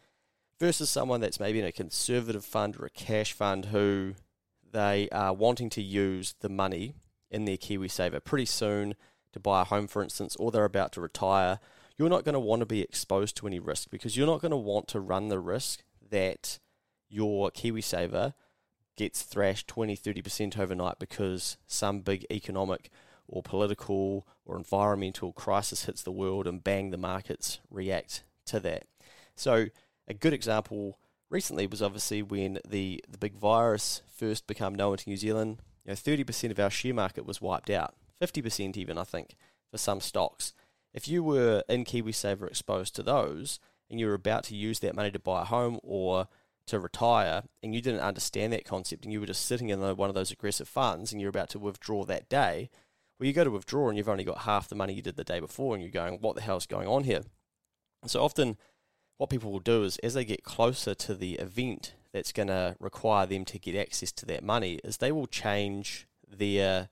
Versus 0.63 0.89
someone 0.89 1.19
that's 1.19 1.41
maybe 1.41 1.59
in 1.59 1.65
a 1.65 1.73
conservative 1.73 2.45
fund 2.45 2.77
or 2.77 2.85
a 2.85 2.89
cash 2.89 3.33
fund 3.33 3.65
who 3.65 4.13
they 4.71 5.09
are 5.09 5.33
wanting 5.33 5.69
to 5.71 5.81
use 5.81 6.35
the 6.39 6.47
money 6.47 6.95
in 7.29 7.43
their 7.43 7.57
KiwiSaver 7.57 8.23
pretty 8.23 8.45
soon 8.45 8.95
to 9.33 9.41
buy 9.41 9.63
a 9.63 9.65
home, 9.65 9.87
for 9.87 10.01
instance, 10.01 10.37
or 10.37 10.51
they're 10.51 10.63
about 10.63 10.93
to 10.93 11.01
retire. 11.01 11.59
You're 11.97 12.07
not 12.07 12.23
going 12.23 12.31
to 12.31 12.39
want 12.39 12.61
to 12.61 12.65
be 12.65 12.79
exposed 12.79 13.35
to 13.35 13.47
any 13.47 13.59
risk 13.59 13.89
because 13.89 14.15
you're 14.15 14.25
not 14.25 14.39
going 14.39 14.51
to 14.51 14.57
want 14.57 14.87
to 14.87 15.01
run 15.01 15.27
the 15.27 15.37
risk 15.37 15.83
that 16.09 16.59
your 17.09 17.51
KiwiSaver 17.51 18.33
gets 18.95 19.21
thrashed 19.23 19.67
20, 19.67 19.97
30% 19.97 20.57
overnight 20.57 20.97
because 20.97 21.57
some 21.67 21.99
big 21.99 22.25
economic 22.31 22.89
or 23.27 23.43
political 23.43 24.25
or 24.45 24.55
environmental 24.55 25.33
crisis 25.33 25.83
hits 25.83 26.03
the 26.03 26.11
world 26.13 26.47
and 26.47 26.63
bang, 26.63 26.91
the 26.91 26.97
markets 26.97 27.59
react 27.69 28.23
to 28.45 28.61
that. 28.61 28.85
So, 29.35 29.67
a 30.07 30.13
good 30.13 30.33
example 30.33 30.99
recently 31.29 31.67
was 31.67 31.81
obviously 31.81 32.21
when 32.21 32.59
the, 32.67 33.03
the 33.09 33.17
big 33.17 33.35
virus 33.35 34.01
first 34.07 34.47
became 34.47 34.75
known 34.75 34.97
to 34.97 35.09
New 35.09 35.17
Zealand. 35.17 35.61
You 35.85 35.91
know, 35.91 35.95
30% 35.95 36.51
of 36.51 36.59
our 36.59 36.69
share 36.69 36.93
market 36.93 37.25
was 37.25 37.41
wiped 37.41 37.69
out, 37.69 37.95
50% 38.21 38.77
even, 38.77 38.97
I 38.97 39.03
think, 39.03 39.35
for 39.71 39.77
some 39.77 39.99
stocks. 39.99 40.53
If 40.93 41.07
you 41.07 41.23
were 41.23 41.63
in 41.67 41.85
KiwiSaver 41.85 42.47
exposed 42.47 42.95
to 42.95 43.03
those 43.03 43.59
and 43.89 43.99
you 43.99 44.07
were 44.07 44.13
about 44.13 44.43
to 44.45 44.55
use 44.55 44.79
that 44.79 44.95
money 44.95 45.11
to 45.11 45.19
buy 45.19 45.41
a 45.41 45.45
home 45.45 45.79
or 45.83 46.27
to 46.67 46.79
retire 46.79 47.43
and 47.61 47.75
you 47.75 47.81
didn't 47.81 48.01
understand 48.01 48.53
that 48.53 48.65
concept 48.65 49.03
and 49.03 49.11
you 49.11 49.19
were 49.19 49.25
just 49.25 49.45
sitting 49.45 49.69
in 49.69 49.81
one 49.97 50.09
of 50.09 50.15
those 50.15 50.31
aggressive 50.31 50.67
funds 50.67 51.11
and 51.11 51.19
you're 51.19 51.29
about 51.29 51.49
to 51.49 51.59
withdraw 51.59 52.05
that 52.05 52.29
day, 52.29 52.69
well, 53.19 53.27
you 53.27 53.33
go 53.33 53.43
to 53.43 53.51
withdraw 53.51 53.89
and 53.89 53.97
you've 53.97 54.09
only 54.09 54.23
got 54.23 54.39
half 54.39 54.69
the 54.69 54.75
money 54.75 54.93
you 54.93 55.01
did 55.01 55.15
the 55.15 55.23
day 55.23 55.39
before 55.39 55.73
and 55.73 55.83
you're 55.83 55.91
going, 55.91 56.19
what 56.21 56.35
the 56.35 56.41
hell's 56.41 56.65
going 56.65 56.87
on 56.87 57.03
here? 57.03 57.21
So 58.05 58.23
often, 58.23 58.57
what 59.23 59.29
people 59.29 59.53
will 59.53 59.59
do 59.59 59.83
is 59.85 59.97
as 59.99 60.15
they 60.15 60.25
get 60.25 60.43
closer 60.43 60.93
to 60.93 61.13
the 61.15 61.35
event 61.35 61.93
that's 62.11 62.33
going 62.33 62.49
to 62.49 62.75
require 62.81 63.25
them 63.25 63.45
to 63.45 63.57
get 63.57 63.73
access 63.73 64.11
to 64.11 64.25
that 64.25 64.43
money, 64.43 64.81
is 64.83 64.97
they 64.97 65.13
will 65.13 65.27
change 65.27 66.05
their 66.29 66.89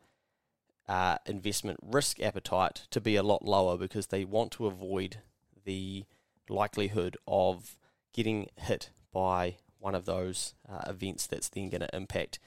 uh, 0.88 1.18
investment 1.26 1.78
risk 1.84 2.22
appetite 2.22 2.88
to 2.90 3.02
be 3.02 3.18
a 3.18 3.22
lot 3.22 3.44
lower 3.44 3.78
because 3.78 4.08
they 4.08 4.24
want 4.24 4.50
to 4.50 4.66
avoid 4.66 5.18
the 5.66 6.06
likelihood 6.48 7.18
of 7.28 7.76
getting 8.14 8.48
hit 8.56 8.92
by 9.12 9.58
one 9.80 9.94
of 9.94 10.06
those 10.06 10.54
uh, 10.72 10.90
events 10.90 11.28
that's 11.28 11.50
then 11.50 11.70
going 11.70 11.82
to 11.82 11.94
impact 11.94 12.40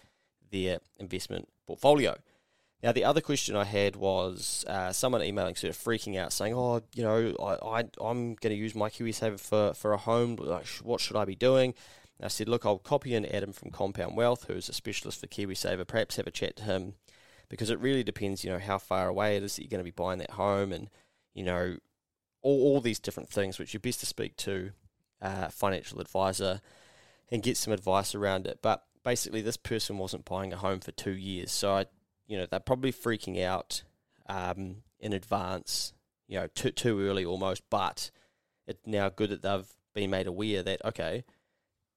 their 0.50 0.78
investment 0.96 1.46
portfolio. 1.66 2.16
Now, 2.84 2.92
the 2.92 3.04
other 3.04 3.22
question 3.22 3.56
I 3.56 3.64
had 3.64 3.96
was 3.96 4.62
uh, 4.68 4.92
someone 4.92 5.22
emailing, 5.22 5.54
sort 5.54 5.70
of 5.70 5.82
freaking 5.82 6.18
out, 6.18 6.34
saying, 6.34 6.52
"Oh, 6.52 6.82
you 6.94 7.02
know, 7.02 7.34
I, 7.42 7.80
I 7.80 8.10
am 8.10 8.34
going 8.34 8.50
to 8.50 8.54
use 8.54 8.74
my 8.74 8.90
KiwiSaver 8.90 9.40
for 9.40 9.72
for 9.72 9.94
a 9.94 9.96
home. 9.96 10.36
Like, 10.36 10.66
what 10.82 11.00
should 11.00 11.16
I 11.16 11.24
be 11.24 11.34
doing?" 11.34 11.72
And 12.18 12.26
I 12.26 12.28
said, 12.28 12.46
"Look, 12.46 12.66
I'll 12.66 12.76
copy 12.76 13.14
in 13.14 13.24
Adam 13.24 13.54
from 13.54 13.70
Compound 13.70 14.18
Wealth, 14.18 14.44
who's 14.48 14.68
a 14.68 14.74
specialist 14.74 15.18
for 15.18 15.28
KiwiSaver. 15.28 15.86
Perhaps 15.86 16.16
have 16.16 16.26
a 16.26 16.30
chat 16.30 16.56
to 16.56 16.64
him 16.64 16.92
because 17.48 17.70
it 17.70 17.80
really 17.80 18.04
depends, 18.04 18.44
you 18.44 18.50
know, 18.50 18.58
how 18.58 18.76
far 18.76 19.08
away 19.08 19.38
it 19.38 19.42
is 19.42 19.56
that 19.56 19.62
you're 19.62 19.70
going 19.70 19.78
to 19.78 19.84
be 19.84 19.90
buying 19.90 20.18
that 20.18 20.32
home 20.32 20.70
and, 20.70 20.90
you 21.32 21.44
know, 21.44 21.78
all, 22.42 22.62
all 22.64 22.80
these 22.82 22.98
different 22.98 23.30
things, 23.30 23.58
which 23.58 23.72
you're 23.72 23.80
best 23.80 24.00
to 24.00 24.06
speak 24.06 24.36
to 24.36 24.72
a 25.22 25.50
financial 25.50 26.00
advisor 26.00 26.60
and 27.30 27.42
get 27.42 27.56
some 27.56 27.72
advice 27.72 28.14
around 28.14 28.46
it. 28.46 28.58
But 28.60 28.84
basically, 29.04 29.40
this 29.40 29.56
person 29.56 29.96
wasn't 29.96 30.26
buying 30.26 30.52
a 30.52 30.56
home 30.56 30.80
for 30.80 30.92
two 30.92 31.12
years. 31.12 31.50
So, 31.50 31.76
I, 31.76 31.86
you 32.26 32.36
know, 32.36 32.46
they're 32.46 32.60
probably 32.60 32.92
freaking 32.92 33.42
out 33.42 33.82
um, 34.28 34.76
in 34.98 35.12
advance, 35.12 35.92
you 36.26 36.38
know, 36.38 36.46
too, 36.54 36.70
too 36.70 37.00
early 37.06 37.24
almost. 37.24 37.62
But 37.70 38.10
it's 38.66 38.86
now 38.86 39.08
good 39.08 39.30
that 39.30 39.42
they've 39.42 39.68
been 39.94 40.10
made 40.10 40.26
aware 40.26 40.62
that, 40.62 40.84
okay, 40.84 41.24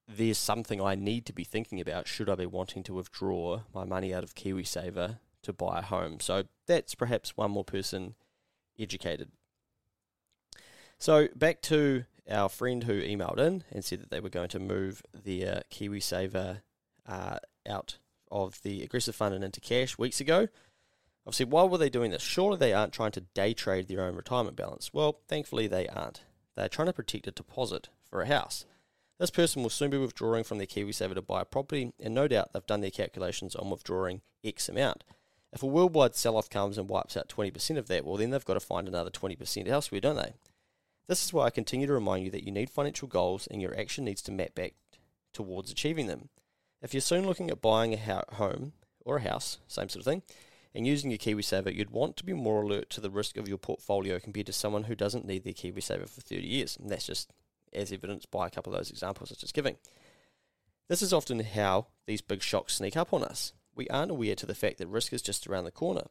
there's 0.07 0.37
something 0.37 0.81
I 0.81 0.95
need 0.95 1.25
to 1.25 1.33
be 1.33 1.43
thinking 1.43 1.81
about 1.81 2.07
should 2.07 2.29
I 2.29 2.35
be 2.35 2.45
wanting 2.45 2.83
to 2.83 2.93
withdraw 2.93 3.61
my 3.73 3.83
money 3.83 4.13
out 4.13 4.23
of 4.23 4.35
KiwiSaver 4.35 5.19
to 5.43 5.53
buy 5.53 5.79
a 5.79 5.83
home. 5.83 6.19
So 6.19 6.43
that's 6.65 6.95
perhaps 6.95 7.35
one 7.35 7.51
more 7.51 7.65
person 7.65 8.15
educated. 8.79 9.31
So 10.97 11.27
back 11.35 11.61
to 11.63 12.05
our 12.29 12.49
friend 12.49 12.83
who 12.83 13.01
emailed 13.01 13.37
in 13.37 13.63
and 13.71 13.83
said 13.83 14.01
that 14.01 14.09
they 14.09 14.19
were 14.19 14.29
going 14.29 14.49
to 14.49 14.59
move 14.59 15.03
their 15.13 15.63
KiwiSaver 15.71 16.61
uh, 17.07 17.37
out 17.67 17.97
of 18.31 18.61
the 18.61 18.83
aggressive 18.83 19.15
fund 19.15 19.33
and 19.33 19.43
into 19.43 19.61
cash 19.61 19.97
weeks 19.97 20.19
ago. 20.19 20.47
Obviously, 21.25 21.45
why 21.45 21.63
were 21.63 21.77
they 21.77 21.89
doing 21.89 22.11
this? 22.11 22.21
Surely 22.21 22.57
they 22.57 22.73
aren't 22.73 22.93
trying 22.93 23.11
to 23.11 23.21
day 23.21 23.53
trade 23.53 23.87
their 23.87 24.03
own 24.03 24.15
retirement 24.15 24.55
balance. 24.55 24.93
Well, 24.93 25.19
thankfully 25.27 25.67
they 25.67 25.87
aren't. 25.87 26.21
They're 26.55 26.69
trying 26.69 26.87
to 26.87 26.93
protect 26.93 27.27
a 27.27 27.31
deposit 27.31 27.89
for 28.09 28.21
a 28.21 28.27
house. 28.27 28.65
This 29.19 29.29
person 29.31 29.63
will 29.63 29.69
soon 29.69 29.89
be 29.89 29.97
withdrawing 29.97 30.43
from 30.43 30.57
their 30.57 30.67
KiwiSaver 30.67 31.15
to 31.15 31.21
buy 31.21 31.41
a 31.41 31.45
property, 31.45 31.91
and 32.01 32.13
no 32.13 32.27
doubt 32.27 32.53
they've 32.53 32.65
done 32.65 32.81
their 32.81 32.91
calculations 32.91 33.55
on 33.55 33.69
withdrawing 33.69 34.21
X 34.43 34.69
amount. 34.69 35.03
If 35.51 35.63
a 35.63 35.67
worldwide 35.67 36.15
sell 36.15 36.37
off 36.37 36.49
comes 36.49 36.77
and 36.77 36.89
wipes 36.89 37.17
out 37.17 37.29
20% 37.29 37.77
of 37.77 37.87
that, 37.87 38.05
well, 38.05 38.17
then 38.17 38.29
they've 38.29 38.45
got 38.45 38.53
to 38.53 38.59
find 38.59 38.87
another 38.87 39.09
20% 39.09 39.67
elsewhere, 39.67 40.01
don't 40.01 40.17
they? 40.17 40.33
This 41.07 41.25
is 41.25 41.33
why 41.33 41.45
I 41.45 41.49
continue 41.49 41.87
to 41.87 41.93
remind 41.93 42.25
you 42.25 42.31
that 42.31 42.43
you 42.43 42.51
need 42.51 42.69
financial 42.69 43.07
goals 43.07 43.47
and 43.47 43.61
your 43.61 43.77
action 43.77 44.03
needs 44.03 44.21
to 44.23 44.31
map 44.31 44.53
back 44.55 44.73
towards 45.33 45.71
achieving 45.71 46.07
them. 46.07 46.29
If 46.81 46.93
you're 46.93 47.01
soon 47.01 47.25
looking 47.25 47.49
at 47.49 47.61
buying 47.61 47.93
a 47.93 48.23
home 48.33 48.73
or 49.03 49.17
a 49.17 49.21
house, 49.21 49.57
same 49.67 49.89
sort 49.89 50.01
of 50.01 50.05
thing, 50.05 50.21
and 50.75 50.85
using 50.85 51.09
your 51.09 51.17
KiwiSaver, 51.17 51.73
you'd 51.73 51.89
want 51.89 52.17
to 52.17 52.23
be 52.23 52.33
more 52.33 52.61
alert 52.61 52.91
to 52.91 53.01
the 53.01 53.09
risk 53.09 53.35
of 53.35 53.47
your 53.47 53.57
portfolio 53.57 54.19
compared 54.19 54.45
to 54.45 54.53
someone 54.53 54.83
who 54.83 54.93
doesn't 54.93 55.25
need 55.25 55.43
their 55.43 55.53
KiwiSaver 55.53 56.07
for 56.07 56.21
30 56.21 56.45
years. 56.45 56.77
And 56.77 56.89
that's 56.89 57.07
just 57.07 57.33
as 57.73 57.91
evidenced 57.91 58.29
by 58.29 58.45
a 58.45 58.49
couple 58.51 58.71
of 58.71 58.77
those 58.79 58.91
examples 58.91 59.31
I 59.31 59.33
was 59.33 59.39
just 59.39 59.55
giving. 59.55 59.77
This 60.87 61.01
is 61.01 61.13
often 61.13 61.39
how 61.39 61.87
these 62.05 62.21
big 62.21 62.43
shocks 62.43 62.75
sneak 62.75 62.95
up 62.95 63.11
on 63.11 63.23
us. 63.23 63.53
We 63.75 63.87
aren't 63.87 64.11
aware 64.11 64.35
to 64.35 64.45
the 64.45 64.55
fact 64.55 64.77
that 64.77 64.87
risk 64.87 65.13
is 65.13 65.21
just 65.23 65.47
around 65.47 65.65
the 65.65 65.71
corner. 65.71 66.03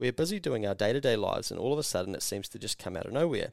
We're 0.00 0.12
busy 0.12 0.40
doing 0.40 0.66
our 0.66 0.74
day 0.74 0.92
to 0.92 1.00
day 1.00 1.16
lives, 1.16 1.50
and 1.50 1.60
all 1.60 1.72
of 1.72 1.78
a 1.78 1.84
sudden 1.84 2.14
it 2.14 2.22
seems 2.22 2.48
to 2.50 2.58
just 2.58 2.78
come 2.78 2.96
out 2.96 3.06
of 3.06 3.12
nowhere. 3.12 3.52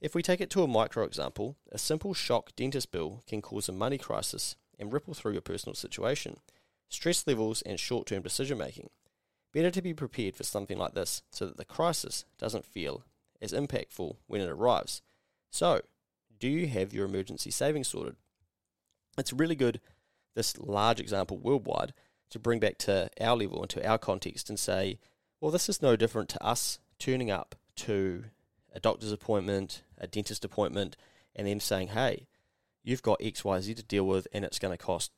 If 0.00 0.14
we 0.14 0.22
take 0.22 0.40
it 0.40 0.50
to 0.50 0.62
a 0.62 0.68
micro 0.68 1.04
example, 1.04 1.56
a 1.72 1.78
simple 1.78 2.12
shock 2.12 2.54
dentist 2.56 2.92
bill 2.92 3.22
can 3.26 3.40
cause 3.40 3.70
a 3.70 3.72
money 3.72 3.96
crisis 3.96 4.56
and 4.78 4.92
ripple 4.92 5.14
through 5.14 5.32
your 5.32 5.40
personal 5.40 5.74
situation, 5.74 6.38
stress 6.88 7.26
levels, 7.26 7.62
and 7.62 7.78
short 7.78 8.06
term 8.06 8.22
decision 8.22 8.58
making. 8.58 8.90
Better 9.52 9.70
to 9.70 9.82
be 9.82 9.94
prepared 9.94 10.34
for 10.34 10.42
something 10.42 10.78
like 10.78 10.94
this 10.94 11.22
so 11.30 11.46
that 11.46 11.56
the 11.56 11.64
crisis 11.64 12.24
doesn't 12.38 12.64
feel 12.64 13.04
as 13.40 13.52
impactful 13.52 14.16
when 14.26 14.40
it 14.40 14.50
arrives. 14.50 15.02
So, 15.50 15.82
do 16.38 16.48
you 16.48 16.66
have 16.66 16.92
your 16.92 17.06
emergency 17.06 17.50
savings 17.50 17.88
sorted? 17.88 18.16
It's 19.16 19.32
really 19.32 19.54
good, 19.54 19.80
this 20.34 20.58
large 20.58 20.98
example 20.98 21.38
worldwide, 21.38 21.94
to 22.30 22.38
bring 22.38 22.58
back 22.58 22.78
to 22.78 23.08
our 23.20 23.36
level 23.36 23.60
and 23.60 23.70
to 23.70 23.88
our 23.88 23.98
context 23.98 24.48
and 24.48 24.58
say, 24.58 24.98
well, 25.40 25.52
this 25.52 25.68
is 25.68 25.82
no 25.82 25.94
different 25.94 26.28
to 26.30 26.44
us 26.44 26.80
turning 26.98 27.30
up 27.30 27.54
to 27.76 28.24
a 28.74 28.80
doctor's 28.80 29.12
appointment, 29.12 29.82
a 29.98 30.06
dentist 30.06 30.44
appointment, 30.44 30.96
and 31.36 31.46
then 31.46 31.60
saying, 31.60 31.88
hey, 31.88 32.26
you've 32.84 33.02
got 33.02 33.18
XYZ 33.20 33.74
to 33.76 33.82
deal 33.82 34.06
with 34.06 34.28
and 34.32 34.44
it's 34.44 34.58
going 34.58 34.76
to 34.76 34.82
cost 34.82 35.10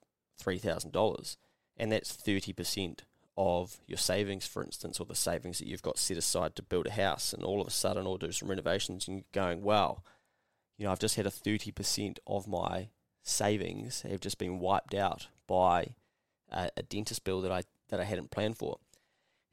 $3,000. 0.42 1.36
And 1.76 1.92
that's 1.92 2.16
30% 2.16 3.00
of 3.36 3.78
your 3.86 3.98
savings, 3.98 4.46
for 4.46 4.64
instance, 4.64 4.98
or 4.98 5.04
the 5.04 5.14
savings 5.14 5.58
that 5.58 5.66
you've 5.66 5.82
got 5.82 5.98
set 5.98 6.16
aside 6.16 6.56
to 6.56 6.62
build 6.62 6.86
a 6.86 6.92
house. 6.92 7.34
And 7.34 7.42
all 7.42 7.60
of 7.60 7.66
a 7.66 7.70
sudden, 7.70 8.06
or 8.06 8.16
do 8.16 8.32
some 8.32 8.48
renovations, 8.48 9.06
and 9.06 9.18
you're 9.18 9.24
going, 9.32 9.62
wow, 9.62 10.02
you 10.78 10.86
know, 10.86 10.92
I've 10.92 10.98
just 10.98 11.16
had 11.16 11.26
a 11.26 11.30
30% 11.30 12.18
of 12.26 12.46
my 12.46 12.88
savings 13.22 14.02
have 14.02 14.20
just 14.20 14.38
been 14.38 14.58
wiped 14.58 14.94
out 14.94 15.26
by 15.46 15.94
a, 16.50 16.70
a 16.76 16.82
dentist 16.82 17.24
bill 17.24 17.40
that 17.42 17.52
I, 17.52 17.64
that 17.88 18.00
I 18.00 18.04
hadn't 18.04 18.30
planned 18.30 18.56
for. 18.56 18.78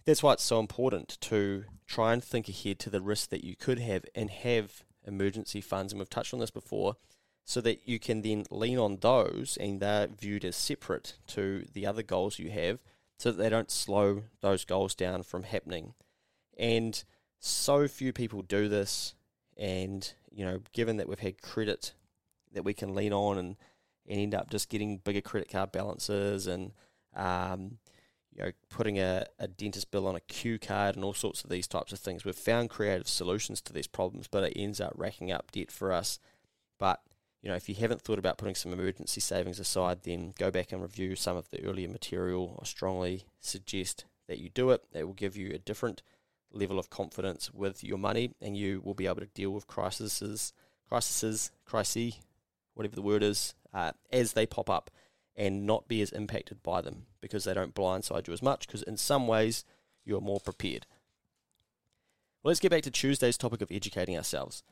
That's 0.05 0.21
why 0.21 0.33
it's 0.33 0.43
so 0.43 0.59
important 0.59 1.17
to 1.21 1.65
try 1.87 2.13
and 2.13 2.23
think 2.23 2.47
ahead 2.47 2.79
to 2.79 2.89
the 2.89 3.01
risk 3.01 3.29
that 3.29 3.43
you 3.43 3.55
could 3.55 3.79
have 3.79 4.05
and 4.15 4.29
have 4.29 4.83
emergency 5.05 5.61
funds. 5.61 5.91
And 5.91 5.99
we've 5.99 6.09
touched 6.09 6.33
on 6.33 6.39
this 6.39 6.51
before, 6.51 6.97
so 7.45 7.61
that 7.61 7.81
you 7.85 7.99
can 7.99 8.21
then 8.21 8.45
lean 8.49 8.77
on 8.77 8.97
those 9.01 9.57
and 9.59 9.79
they're 9.79 10.07
viewed 10.07 10.45
as 10.45 10.55
separate 10.55 11.17
to 11.27 11.65
the 11.73 11.85
other 11.85 12.03
goals 12.03 12.39
you 12.39 12.49
have 12.49 12.79
so 13.17 13.31
that 13.31 13.41
they 13.41 13.49
don't 13.49 13.71
slow 13.71 14.23
those 14.41 14.65
goals 14.65 14.95
down 14.95 15.23
from 15.23 15.43
happening. 15.43 15.93
And 16.57 17.03
so 17.39 17.87
few 17.87 18.13
people 18.13 18.41
do 18.41 18.69
this. 18.69 19.15
And, 19.57 20.11
you 20.31 20.45
know, 20.45 20.61
given 20.71 20.97
that 20.97 21.07
we've 21.07 21.19
had 21.19 21.41
credit 21.41 21.93
that 22.53 22.63
we 22.63 22.73
can 22.73 22.95
lean 22.95 23.13
on 23.13 23.37
and, 23.37 23.55
and 24.07 24.19
end 24.19 24.35
up 24.35 24.49
just 24.49 24.69
getting 24.69 24.97
bigger 24.97 25.21
credit 25.21 25.49
card 25.49 25.71
balances 25.71 26.47
and, 26.47 26.71
um, 27.15 27.77
you 28.35 28.43
know, 28.43 28.51
putting 28.69 28.99
a, 28.99 29.25
a 29.37 29.47
dentist 29.47 29.91
bill 29.91 30.07
on 30.07 30.15
a 30.15 30.21
Q 30.21 30.57
card 30.57 30.95
and 30.95 31.05
all 31.05 31.13
sorts 31.13 31.43
of 31.43 31.49
these 31.49 31.67
types 31.67 31.93
of 31.93 31.99
things. 31.99 32.25
We've 32.25 32.35
found 32.35 32.69
creative 32.69 33.07
solutions 33.07 33.61
to 33.61 33.73
these 33.73 33.87
problems, 33.87 34.27
but 34.27 34.43
it 34.43 34.53
ends 34.55 34.81
up 34.81 34.93
racking 34.95 35.31
up 35.31 35.51
debt 35.51 35.71
for 35.71 35.91
us. 35.91 36.19
But 36.79 37.01
you 37.43 37.49
know, 37.49 37.55
if 37.55 37.67
you 37.67 37.75
haven't 37.75 38.01
thought 38.01 38.19
about 38.19 38.37
putting 38.37 38.55
some 38.55 38.71
emergency 38.71 39.19
savings 39.19 39.59
aside, 39.59 40.03
then 40.03 40.33
go 40.39 40.49
back 40.49 40.71
and 40.71 40.81
review 40.81 41.15
some 41.17 41.35
of 41.35 41.49
the 41.49 41.61
earlier 41.63 41.89
material. 41.89 42.57
I 42.61 42.65
strongly 42.65 43.25
suggest 43.41 44.05
that 44.29 44.39
you 44.39 44.49
do 44.49 44.69
it. 44.69 44.81
It 44.93 45.03
will 45.03 45.13
give 45.13 45.35
you 45.35 45.51
a 45.53 45.59
different 45.59 46.01
level 46.53 46.79
of 46.79 46.89
confidence 46.89 47.53
with 47.53 47.83
your 47.83 47.97
money, 47.97 48.31
and 48.41 48.55
you 48.55 48.81
will 48.85 48.93
be 48.93 49.07
able 49.07 49.19
to 49.19 49.25
deal 49.25 49.49
with 49.51 49.67
crises, 49.67 50.53
crises, 50.87 51.51
crises, 51.65 52.19
whatever 52.75 52.95
the 52.95 53.01
word 53.01 53.23
is, 53.23 53.55
uh, 53.73 53.91
as 54.09 54.33
they 54.33 54.45
pop 54.45 54.69
up 54.69 54.89
and 55.35 55.65
not 55.65 55.89
be 55.89 56.01
as 56.01 56.11
impacted 56.11 56.63
by 56.63 56.79
them 56.79 57.07
because 57.19 57.43
they 57.43 57.53
don't 57.53 57.75
blindside 57.75 58.27
you 58.27 58.33
as 58.33 58.41
much 58.41 58.67
because 58.67 58.83
in 58.83 58.95
some 58.95 59.27
ways 59.27 59.65
you're 60.05 60.21
more 60.21 60.39
prepared. 60.39 60.85
Well, 62.41 62.51
let's 62.51 62.59
get 62.59 62.71
back 62.71 62.83
to 62.83 62.91
Tuesday's 62.91 63.37
topic 63.37 63.61
of 63.61 63.71
educating 63.71 64.15
ourselves. 64.15 64.63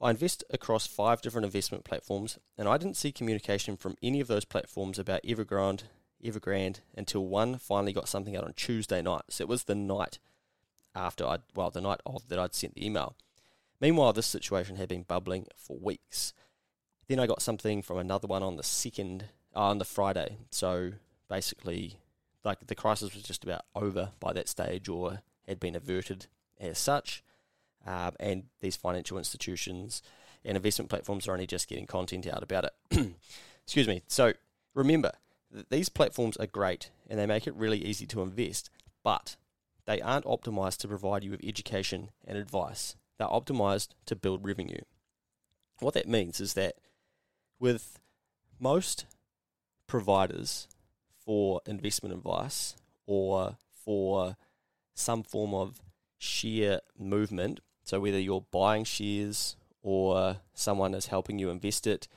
I 0.00 0.10
invest 0.10 0.44
across 0.50 0.86
five 0.86 1.22
different 1.22 1.46
investment 1.46 1.84
platforms, 1.84 2.38
and 2.58 2.68
I 2.68 2.76
didn't 2.76 2.96
see 2.96 3.12
communication 3.12 3.76
from 3.76 3.96
any 4.02 4.20
of 4.20 4.28
those 4.28 4.44
platforms 4.44 4.98
about 4.98 5.22
Evergrande, 5.22 5.84
Evergrande 6.22 6.80
until 6.94 7.26
one 7.26 7.56
finally 7.58 7.92
got 7.92 8.08
something 8.08 8.36
out 8.36 8.44
on 8.44 8.52
Tuesday 8.52 9.00
night. 9.00 9.22
So 9.30 9.42
it 9.42 9.48
was 9.48 9.64
the 9.64 9.74
night 9.74 10.18
after 10.94 11.24
I, 11.24 11.38
well, 11.54 11.70
the 11.70 11.80
night 11.80 12.00
of 12.04 12.28
that 12.28 12.38
I'd 12.38 12.54
sent 12.54 12.74
the 12.74 12.84
email. 12.86 13.16
Meanwhile, 13.80 14.12
this 14.12 14.26
situation 14.26 14.76
had 14.76 14.88
been 14.88 15.02
bubbling 15.02 15.46
for 15.56 15.78
weeks. 15.78 16.32
Then 17.08 17.20
I 17.20 17.26
got 17.26 17.42
something 17.42 17.82
from 17.82 17.98
another 17.98 18.26
one 18.26 18.42
on 18.42 18.56
the 18.56 18.62
second 18.62 19.26
uh, 19.54 19.68
on 19.68 19.78
the 19.78 19.84
Friday. 19.84 20.38
So 20.50 20.92
basically, 21.28 22.00
like 22.44 22.66
the 22.66 22.74
crisis 22.74 23.14
was 23.14 23.22
just 23.22 23.44
about 23.44 23.62
over 23.74 24.10
by 24.20 24.32
that 24.32 24.48
stage 24.48 24.88
or 24.88 25.22
had 25.46 25.60
been 25.60 25.76
averted 25.76 26.26
as 26.58 26.78
such. 26.78 27.22
Um, 27.86 28.14
and 28.18 28.44
these 28.60 28.76
financial 28.76 29.18
institutions 29.18 30.02
and 30.44 30.56
investment 30.56 30.90
platforms 30.90 31.28
are 31.28 31.32
only 31.32 31.46
just 31.46 31.68
getting 31.68 31.86
content 31.86 32.26
out 32.26 32.42
about 32.42 32.64
it. 32.64 33.14
Excuse 33.64 33.88
me. 33.88 34.02
So 34.08 34.32
remember, 34.74 35.12
these 35.70 35.88
platforms 35.88 36.36
are 36.36 36.46
great 36.46 36.90
and 37.08 37.18
they 37.18 37.26
make 37.26 37.46
it 37.46 37.54
really 37.54 37.84
easy 37.84 38.06
to 38.06 38.22
invest, 38.22 38.70
but 39.04 39.36
they 39.86 40.00
aren't 40.00 40.24
optimized 40.24 40.78
to 40.78 40.88
provide 40.88 41.22
you 41.22 41.30
with 41.30 41.44
education 41.44 42.10
and 42.26 42.36
advice. 42.36 42.96
They're 43.18 43.28
optimized 43.28 43.88
to 44.06 44.16
build 44.16 44.44
revenue. 44.44 44.82
What 45.78 45.94
that 45.94 46.08
means 46.08 46.40
is 46.40 46.54
that 46.54 46.76
with 47.58 47.98
most 48.58 49.06
providers 49.86 50.66
for 51.24 51.60
investment 51.66 52.14
advice 52.14 52.76
or 53.06 53.56
for 53.84 54.36
some 54.94 55.22
form 55.22 55.54
of 55.54 55.80
share 56.18 56.80
movement. 56.98 57.60
So, 57.86 58.00
whether 58.00 58.18
you're 58.18 58.44
buying 58.50 58.82
shares 58.82 59.54
or 59.80 60.38
someone 60.54 60.92
is 60.92 61.06
helping 61.06 61.38
you 61.38 61.50
invest 61.50 61.86
it, 61.86 62.08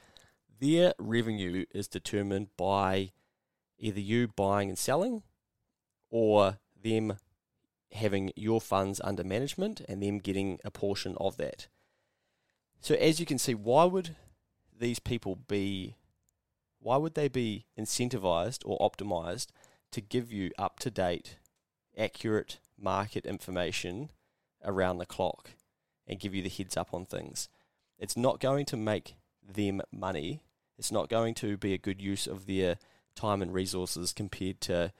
their 0.59 0.95
revenue 0.97 1.65
is 1.71 1.88
determined 1.88 2.47
by 2.57 3.11
either 3.77 3.99
you 3.99 4.29
buying 4.29 4.69
and 4.69 4.77
selling 4.79 5.21
or 6.09 6.57
them 6.81 7.17
having 7.91 8.31
your 8.35 8.59
funds 8.59 8.99
under 9.03 9.23
management 9.23 9.81
and 9.88 10.01
them 10.01 10.17
getting 10.17 10.59
a 10.65 10.71
portion 10.71 11.15
of 11.17 11.38
that. 11.38 11.67
So, 12.81 12.95
as 12.95 13.19
you 13.19 13.27
can 13.27 13.38
see, 13.38 13.53
why 13.53 13.85
would 13.85 14.15
these 14.75 14.97
people 14.97 15.35
be 15.35 15.97
why 16.79 16.97
would 16.97 17.13
they 17.13 17.27
be 17.27 17.67
incentivized 17.77 18.63
or 18.65 18.79
optimized 18.79 19.49
to 19.91 20.01
give 20.01 20.33
you 20.33 20.49
up 20.57 20.79
to 20.79 20.89
date 20.89 21.38
accurate 21.95 22.57
market 22.75 23.23
information 23.27 24.09
around 24.63 24.97
the 24.97 25.05
clock 25.05 25.51
and 26.09 26.19
give 26.19 26.35
you 26.35 26.41
the 26.41 26.49
heads 26.49 26.75
up 26.75 26.93
on 26.93 27.05
things. 27.05 27.47
It's 27.97 28.17
not 28.17 28.39
going 28.39 28.65
to 28.65 28.77
make 28.77 29.15
them 29.47 29.81
money. 29.91 30.41
It's 30.77 30.91
not 30.91 31.09
going 31.09 31.35
to 31.35 31.55
be 31.55 31.73
a 31.73 31.77
good 31.77 32.01
use 32.01 32.27
of 32.27 32.47
their 32.47 32.77
time 33.15 33.41
and 33.41 33.53
resources 33.53 34.11
compared 34.11 34.59
to 34.61 34.91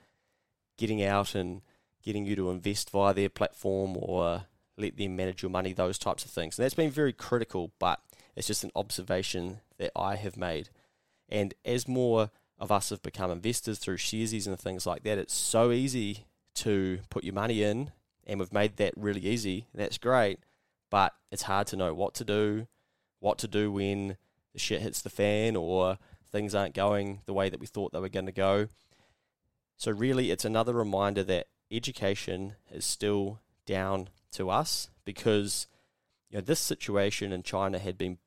getting 0.78 1.02
out 1.02 1.34
and 1.34 1.62
getting 2.02 2.24
you 2.24 2.36
to 2.36 2.50
invest 2.50 2.90
via 2.90 3.12
their 3.12 3.28
platform 3.28 3.96
or 3.98 4.44
let 4.76 4.96
them 4.96 5.16
manage 5.16 5.42
your 5.42 5.50
money, 5.50 5.72
those 5.72 5.98
types 5.98 6.24
of 6.24 6.30
things. 6.30 6.58
And 6.58 6.64
that's 6.64 6.74
been 6.74 6.90
very 6.90 7.12
critical, 7.12 7.72
but 7.78 8.00
it's 8.36 8.46
just 8.46 8.64
an 8.64 8.70
observation 8.74 9.60
that 9.78 9.90
I 9.96 10.16
have 10.16 10.36
made. 10.36 10.70
And 11.28 11.54
as 11.64 11.88
more 11.88 12.30
of 12.58 12.70
us 12.70 12.90
have 12.90 13.02
become 13.02 13.30
investors 13.30 13.78
through 13.78 13.98
sharesies 13.98 14.46
and 14.46 14.58
things 14.58 14.86
like 14.86 15.02
that, 15.02 15.18
it's 15.18 15.34
so 15.34 15.72
easy 15.72 16.26
to 16.56 17.00
put 17.08 17.24
your 17.24 17.34
money 17.34 17.62
in, 17.62 17.92
and 18.26 18.38
we've 18.38 18.52
made 18.52 18.76
that 18.76 18.92
really 18.96 19.22
easy. 19.22 19.66
That's 19.74 19.98
great, 19.98 20.40
but 20.90 21.14
it's 21.30 21.42
hard 21.42 21.66
to 21.68 21.76
know 21.76 21.94
what 21.94 22.14
to 22.14 22.24
do, 22.24 22.66
what 23.20 23.38
to 23.38 23.48
do 23.48 23.70
when 23.72 24.16
the 24.52 24.58
shit 24.58 24.82
hits 24.82 25.00
the 25.00 25.10
fan 25.10 25.56
or 25.56 25.98
things 26.30 26.54
aren't 26.54 26.74
going 26.74 27.20
the 27.26 27.32
way 27.32 27.48
that 27.48 27.60
we 27.60 27.66
thought 27.66 27.92
they 27.92 28.00
were 28.00 28.08
going 28.08 28.26
to 28.26 28.32
go. 28.32 28.68
So, 29.76 29.92
really, 29.92 30.30
it's 30.30 30.44
another 30.44 30.74
reminder 30.74 31.22
that 31.24 31.46
education 31.70 32.56
is 32.70 32.84
still 32.84 33.40
down 33.64 34.08
to 34.32 34.50
us 34.50 34.90
because 35.04 35.66
you 36.28 36.38
know 36.38 36.42
this 36.42 36.60
situation 36.60 37.32
in 37.32 37.42
China 37.42 37.78
had 37.78 37.96
been 37.96 38.18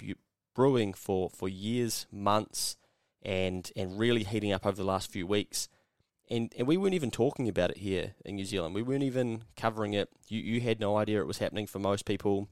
brewing 0.56 0.94
for, 0.94 1.30
for 1.30 1.50
years, 1.50 2.08
months, 2.12 2.78
and 3.22 3.72
and 3.76 4.00
really 4.00 4.24
heating 4.24 4.52
up 4.52 4.66
over 4.66 4.76
the 4.76 4.84
last 4.84 5.12
few 5.12 5.28
weeks. 5.28 5.70
And 6.30 6.54
and 6.58 6.68
we 6.68 6.78
weren't 6.78 6.94
even 6.94 7.12
talking 7.12 7.48
about 7.48 7.72
it 7.72 7.78
here 7.78 8.16
in 8.26 8.36
New 8.36 8.46
Zealand. 8.46 8.74
We 8.76 8.82
weren't 8.82 9.04
even 9.04 9.44
covering 9.56 9.94
it. 9.94 10.10
You 10.28 10.40
you 10.40 10.62
had 10.62 10.80
no 10.80 10.98
idea 10.98 11.22
it 11.22 11.28
was 11.28 11.40
happening 11.40 11.68
for 11.68 11.80
most 11.80 12.06
people. 12.06 12.48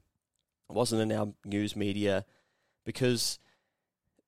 Wasn't 0.74 1.00
in 1.00 1.12
our 1.12 1.28
news 1.44 1.76
media 1.76 2.24
because 2.84 3.38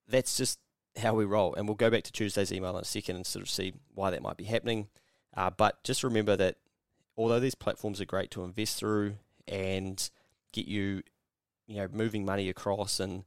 that's 0.09 0.37
just 0.37 0.59
how 0.97 1.15
we 1.15 1.25
roll. 1.25 1.55
And 1.55 1.67
we'll 1.67 1.77
go 1.77 1.91
back 1.91 2.05
to 2.05 2.13
Tuesday's 2.13 2.53
email 2.53 2.77
in 2.77 2.83
a 2.83 2.85
second 2.85 3.17
and 3.17 3.27
sort 3.27 3.43
of 3.43 3.51
see 3.51 3.75
why 3.95 4.11
that 4.11 4.23
might 4.23 4.37
be 4.37 4.45
happening. 4.45 4.89
Uh, 5.37 5.51
but 5.51 5.83
just 5.83 6.05
remember 6.05 6.37
that 6.37 6.57
although 7.17 7.41
these 7.41 7.55
platforms 7.55 8.01
are 8.01 8.07
great 8.07 8.31
to 8.33 8.45
invest 8.45 8.79
through 8.79 9.17
and 9.49 10.11
get 10.53 10.67
you, 10.67 11.03
you 11.67 11.77
know, 11.77 11.89
moving 11.93 12.25
money 12.25 12.49
across 12.49 13.01
and 13.01 13.25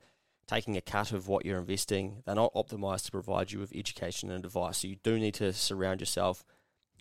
taking 0.47 0.77
a 0.77 0.81
cut 0.81 1.11
of 1.11 1.27
what 1.27 1.45
you're 1.45 1.59
investing, 1.59 2.23
they're 2.25 2.35
not 2.35 2.53
optimized 2.53 3.05
to 3.05 3.11
provide 3.11 3.51
you 3.51 3.59
with 3.59 3.75
education 3.75 4.31
and 4.31 4.45
advice. 4.45 4.77
So 4.77 4.87
you 4.87 4.95
do 5.03 5.19
need 5.19 5.33
to 5.35 5.51
surround 5.51 5.99
yourself 5.99 6.45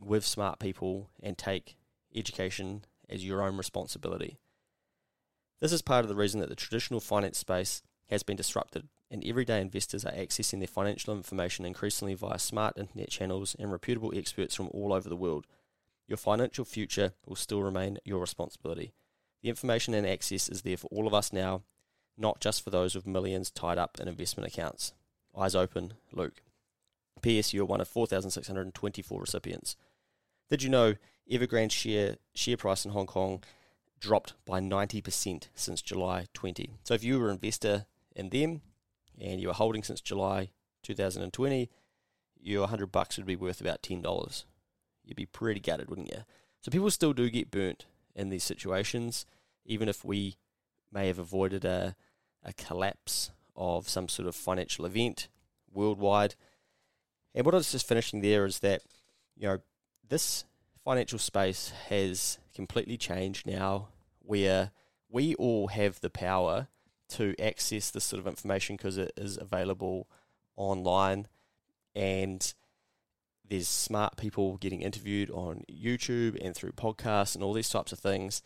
with 0.03 0.25
smart 0.25 0.59
people 0.59 1.11
and 1.23 1.39
take 1.39 1.77
education 2.15 2.85
as 3.09 3.25
your 3.25 3.43
own 3.43 3.57
responsibility. 3.57 4.39
This 5.61 5.73
is 5.73 5.83
part 5.83 6.05
of 6.05 6.09
the 6.09 6.17
reason 6.17 6.41
that 6.41 6.49
the 6.49 6.55
traditional 6.55 7.01
finance 7.01 7.39
space 7.39 7.83
has 8.11 8.23
been 8.23 8.37
disrupted, 8.37 8.89
and 9.11 9.25
everyday 9.25 9.61
investors 9.61 10.05
are 10.05 10.13
accessing 10.13 10.59
their 10.59 10.69
financial 10.69 11.15
information 11.15 11.65
increasingly 11.65 12.15
via 12.15 12.39
smart 12.39 12.77
internet 12.77 13.09
channels 13.09 13.57
and 13.59 13.73
reputable 13.73 14.13
experts 14.15 14.55
from 14.55 14.69
all 14.73 14.93
over 14.93 15.09
the 15.09 15.17
world. 15.17 15.47
Your 16.07 16.19
financial 16.19 16.65
future 16.65 17.13
will 17.27 17.37
still 17.37 17.63
remain 17.63 17.99
your 18.05 18.21
responsibility. 18.21 18.93
The 19.43 19.49
information 19.49 19.95
and 19.95 20.07
access 20.07 20.49
is 20.49 20.63
there 20.63 20.77
for 20.77 20.89
all 20.89 21.07
of 21.07 21.15
us 21.15 21.33
now, 21.33 21.63
not 22.19 22.41
just 22.41 22.63
for 22.63 22.71
those 22.71 22.95
with 22.95 23.07
millions 23.07 23.51
tied 23.51 23.79
up 23.79 23.99
in 23.99 24.09
investment 24.09 24.53
accounts. 24.53 24.93
Eyes 25.37 25.55
open, 25.55 25.95
Luke. 26.13 26.43
P.S. 27.23 27.53
You 27.55 27.63
are 27.63 27.67
one 27.67 27.81
of 27.81 27.89
4,624 27.89 29.21
recipients. 29.21 29.77
Did 30.51 30.63
you 30.63 30.69
know 30.69 30.95
Evergrande's 31.31 31.75
share, 31.75 32.17
share 32.35 32.57
price 32.57 32.85
in 32.85 32.93
Hong 32.93 33.07
Kong 33.07 33.43
dropped 34.01 34.35
by 34.45 34.61
90% 34.61 35.49
since 35.55 35.83
July 35.83 36.27
20? 36.35 36.71
So 36.83 36.95
if 36.95 37.05
you 37.05 37.19
were 37.19 37.29
an 37.29 37.35
investor 37.43 37.87
in 38.15 38.31
them 38.31 38.63
and 39.21 39.41
you 39.41 39.49
were 39.49 39.55
holding 39.55 39.83
since 39.83 40.01
July 40.01 40.51
2020, 40.83 41.71
your 42.41 42.61
100 42.63 42.87
bucks 42.93 43.17
would 43.17 43.27
be 43.27 43.37
worth 43.37 43.61
about 43.61 43.83
$10. 43.83 44.45
You'd 45.05 45.17
be 45.17 45.27
pretty 45.27 45.61
gutted, 45.61 45.89
wouldn't 45.89 46.13
you? 46.13 46.25
So 46.61 46.71
people 46.71 46.91
still 46.91 47.13
do 47.13 47.31
get 47.31 47.51
burnt 47.51 47.87
in 48.15 48.29
these 48.29 48.45
situations, 48.45 49.27
even 49.65 49.89
if 49.89 50.05
we 50.05 50.37
may 50.93 51.07
have 51.09 51.19
avoided 51.19 51.65
a, 51.65 51.97
a 52.43 52.53
collapse 52.53 53.31
of 53.55 53.89
some 53.89 54.09
sort 54.09 54.29
of 54.29 54.35
financial 54.35 54.87
event 54.87 55.29
worldwide. 55.73 56.35
And 57.35 57.45
what 57.45 57.55
I 57.55 57.59
was 57.59 57.73
just 57.73 57.87
finishing 57.89 58.21
there 58.21 58.47
is 58.47 58.61
that, 58.61 58.83
you 59.37 59.49
know, 59.49 59.59
this 60.09 60.45
financial 60.85 61.19
space 61.19 61.73
has 61.89 62.39
completely 62.55 62.97
changed 62.97 63.47
now 63.47 63.89
where 64.27 64.73
we 65.09 65.35
all 65.37 65.69
have 65.69 66.01
the 66.01 66.11
power 66.11 66.69
to 67.09 67.35
access 67.41 67.91
this 67.91 68.05
sort 68.05 68.21
of 68.21 68.27
information 68.27 68.77
because 68.77 68.99
it 68.99 69.13
is 69.17 69.39
available 69.39 70.09
online 70.57 71.29
and 71.95 72.55
there's 73.49 73.69
smart 73.69 74.17
people 74.17 74.57
getting 74.57 74.83
interviewed 74.83 75.31
on 75.31 75.63
YouTube 75.71 76.37
and 76.45 76.55
through 76.55 76.73
podcasts 76.73 77.35
and 77.35 77.45
all 77.45 77.53
these 77.53 77.69
types 77.69 77.93
of 77.93 77.99
things. 77.99 78.43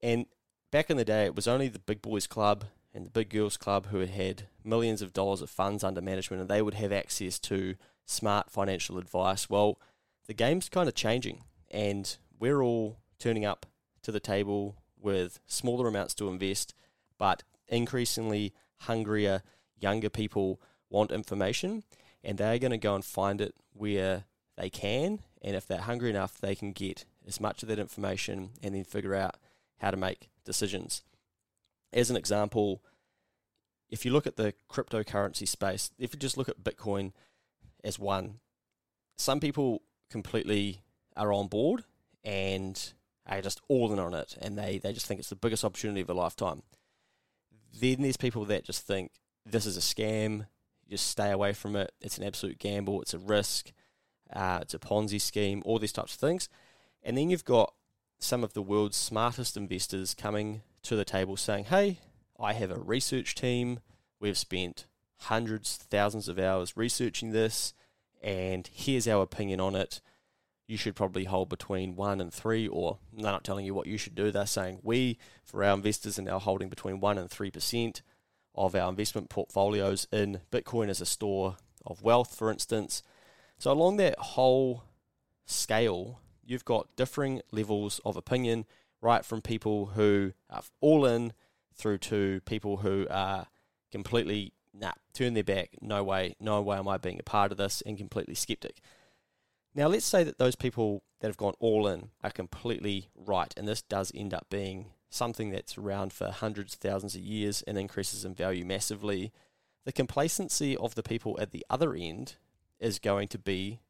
And 0.00 0.26
back 0.70 0.90
in 0.90 0.96
the 0.96 1.04
day, 1.04 1.24
it 1.24 1.34
was 1.34 1.48
only 1.48 1.68
the 1.68 1.80
big 1.80 2.02
boys 2.02 2.26
club 2.26 2.66
and 2.94 3.04
the 3.04 3.10
big 3.10 3.30
girls 3.30 3.56
club 3.56 3.86
who 3.86 3.98
had 3.98 4.10
had 4.10 4.44
millions 4.64 5.02
of 5.02 5.12
dollars 5.12 5.42
of 5.42 5.50
funds 5.50 5.82
under 5.82 6.00
management 6.00 6.40
and 6.40 6.48
they 6.48 6.62
would 6.62 6.74
have 6.74 6.92
access 6.92 7.38
to 7.40 7.74
smart 8.04 8.50
financial 8.50 8.96
advice. 8.96 9.50
Well, 9.50 9.78
the 10.26 10.34
game's 10.34 10.68
kind 10.68 10.88
of 10.88 10.94
changing 10.94 11.42
and 11.70 12.16
we're 12.38 12.62
all 12.62 12.98
turning 13.18 13.44
up 13.44 13.66
to 14.06 14.12
the 14.12 14.20
table 14.20 14.76
with 14.96 15.40
smaller 15.46 15.88
amounts 15.88 16.14
to 16.14 16.28
invest, 16.28 16.74
but 17.18 17.42
increasingly 17.66 18.54
hungrier 18.82 19.42
younger 19.76 20.08
people 20.08 20.60
want 20.88 21.10
information 21.10 21.82
and 22.22 22.38
they're 22.38 22.60
going 22.60 22.70
to 22.70 22.78
go 22.78 22.94
and 22.94 23.04
find 23.04 23.40
it 23.40 23.56
where 23.72 24.24
they 24.56 24.70
can. 24.70 25.18
And 25.42 25.56
if 25.56 25.66
they're 25.66 25.80
hungry 25.80 26.08
enough, 26.08 26.38
they 26.38 26.54
can 26.54 26.70
get 26.70 27.04
as 27.26 27.40
much 27.40 27.64
of 27.64 27.68
that 27.68 27.80
information 27.80 28.50
and 28.62 28.76
then 28.76 28.84
figure 28.84 29.14
out 29.14 29.36
how 29.78 29.90
to 29.90 29.96
make 29.96 30.30
decisions. 30.44 31.02
As 31.92 32.08
an 32.08 32.16
example, 32.16 32.82
if 33.90 34.04
you 34.04 34.12
look 34.12 34.26
at 34.26 34.36
the 34.36 34.54
cryptocurrency 34.70 35.48
space, 35.48 35.90
if 35.98 36.14
you 36.14 36.20
just 36.20 36.36
look 36.36 36.48
at 36.48 36.62
Bitcoin 36.62 37.12
as 37.82 37.98
one, 37.98 38.38
some 39.18 39.40
people 39.40 39.82
completely 40.10 40.82
are 41.16 41.32
on 41.32 41.48
board 41.48 41.82
and 42.22 42.92
are 43.28 43.42
just 43.42 43.60
all 43.68 43.92
in 43.92 43.98
on 43.98 44.14
it 44.14 44.36
and 44.40 44.56
they, 44.56 44.78
they 44.78 44.92
just 44.92 45.06
think 45.06 45.18
it's 45.20 45.30
the 45.30 45.36
biggest 45.36 45.64
opportunity 45.64 46.00
of 46.00 46.10
a 46.10 46.14
lifetime. 46.14 46.62
Then 47.78 48.02
there's 48.02 48.16
people 48.16 48.44
that 48.46 48.64
just 48.64 48.86
think 48.86 49.12
this 49.44 49.66
is 49.66 49.76
a 49.76 49.80
scam, 49.80 50.46
just 50.88 51.08
stay 51.08 51.30
away 51.30 51.52
from 51.52 51.76
it. 51.76 51.92
It's 52.00 52.18
an 52.18 52.24
absolute 52.24 52.58
gamble. 52.58 53.02
It's 53.02 53.14
a 53.14 53.18
risk. 53.18 53.72
Uh, 54.32 54.60
it's 54.62 54.74
a 54.74 54.78
Ponzi 54.78 55.20
scheme. 55.20 55.62
All 55.64 55.78
these 55.78 55.92
types 55.92 56.14
of 56.14 56.20
things. 56.20 56.48
And 57.02 57.16
then 57.16 57.30
you've 57.30 57.44
got 57.44 57.74
some 58.18 58.42
of 58.42 58.54
the 58.54 58.62
world's 58.62 58.96
smartest 58.96 59.56
investors 59.56 60.14
coming 60.14 60.62
to 60.82 60.96
the 60.96 61.04
table 61.04 61.36
saying, 61.36 61.64
"Hey, 61.64 61.98
I 62.38 62.52
have 62.54 62.70
a 62.70 62.78
research 62.78 63.34
team. 63.34 63.80
We've 64.20 64.38
spent 64.38 64.86
hundreds, 65.18 65.76
thousands 65.76 66.28
of 66.28 66.38
hours 66.38 66.76
researching 66.76 67.30
this, 67.30 67.74
and 68.22 68.68
here's 68.72 69.06
our 69.08 69.22
opinion 69.22 69.60
on 69.60 69.74
it." 69.74 70.00
You 70.66 70.76
should 70.76 70.96
probably 70.96 71.24
hold 71.24 71.48
between 71.48 71.94
one 71.96 72.20
and 72.20 72.32
three, 72.32 72.66
or 72.66 72.98
they're 73.12 73.30
not 73.30 73.44
telling 73.44 73.64
you 73.64 73.74
what 73.74 73.86
you 73.86 73.96
should 73.96 74.14
do. 74.14 74.30
They're 74.30 74.46
saying 74.46 74.80
we, 74.82 75.18
for 75.44 75.62
our 75.62 75.74
investors, 75.74 76.18
are 76.18 76.22
now 76.22 76.38
holding 76.38 76.68
between 76.68 77.00
one 77.00 77.18
and 77.18 77.30
three 77.30 77.50
percent 77.50 78.02
of 78.54 78.74
our 78.74 78.88
investment 78.88 79.28
portfolios 79.28 80.06
in 80.10 80.40
Bitcoin 80.50 80.88
as 80.88 81.00
a 81.00 81.06
store 81.06 81.56
of 81.84 82.02
wealth, 82.02 82.34
for 82.34 82.50
instance. 82.50 83.02
So, 83.58 83.70
along 83.70 83.98
that 83.98 84.18
whole 84.18 84.84
scale, 85.44 86.20
you've 86.44 86.64
got 86.64 86.94
differing 86.96 87.42
levels 87.52 88.00
of 88.04 88.16
opinion, 88.16 88.64
right 89.00 89.24
from 89.24 89.42
people 89.42 89.86
who 89.86 90.32
are 90.50 90.62
all 90.80 91.06
in 91.06 91.32
through 91.74 91.98
to 91.98 92.40
people 92.44 92.78
who 92.78 93.06
are 93.10 93.46
completely, 93.92 94.52
nah, 94.74 94.92
turn 95.12 95.34
their 95.34 95.44
back, 95.44 95.70
no 95.80 96.02
way, 96.02 96.34
no 96.40 96.60
way 96.62 96.78
am 96.78 96.88
I 96.88 96.96
being 96.96 97.20
a 97.20 97.22
part 97.22 97.52
of 97.52 97.58
this, 97.58 97.82
and 97.86 97.96
completely 97.96 98.34
skeptic. 98.34 98.80
Now, 99.76 99.88
let's 99.88 100.06
say 100.06 100.24
that 100.24 100.38
those 100.38 100.56
people 100.56 101.02
that 101.20 101.26
have 101.26 101.36
gone 101.36 101.52
all 101.60 101.86
in 101.86 102.08
are 102.24 102.30
completely 102.30 103.10
right, 103.14 103.52
and 103.58 103.68
this 103.68 103.82
does 103.82 104.10
end 104.14 104.32
up 104.32 104.46
being 104.48 104.86
something 105.10 105.50
that's 105.50 105.76
around 105.76 106.14
for 106.14 106.30
hundreds 106.30 106.72
of 106.72 106.80
thousands 106.80 107.14
of 107.14 107.20
years 107.20 107.60
and 107.66 107.76
increases 107.76 108.24
in 108.24 108.34
value 108.34 108.64
massively, 108.64 109.32
the 109.84 109.92
complacency 109.92 110.78
of 110.78 110.94
the 110.94 111.02
people 111.02 111.36
at 111.38 111.50
the 111.50 111.64
other 111.68 111.94
end 111.94 112.36
is 112.80 112.98
going 112.98 113.28
to 113.28 113.38
be 113.38 113.80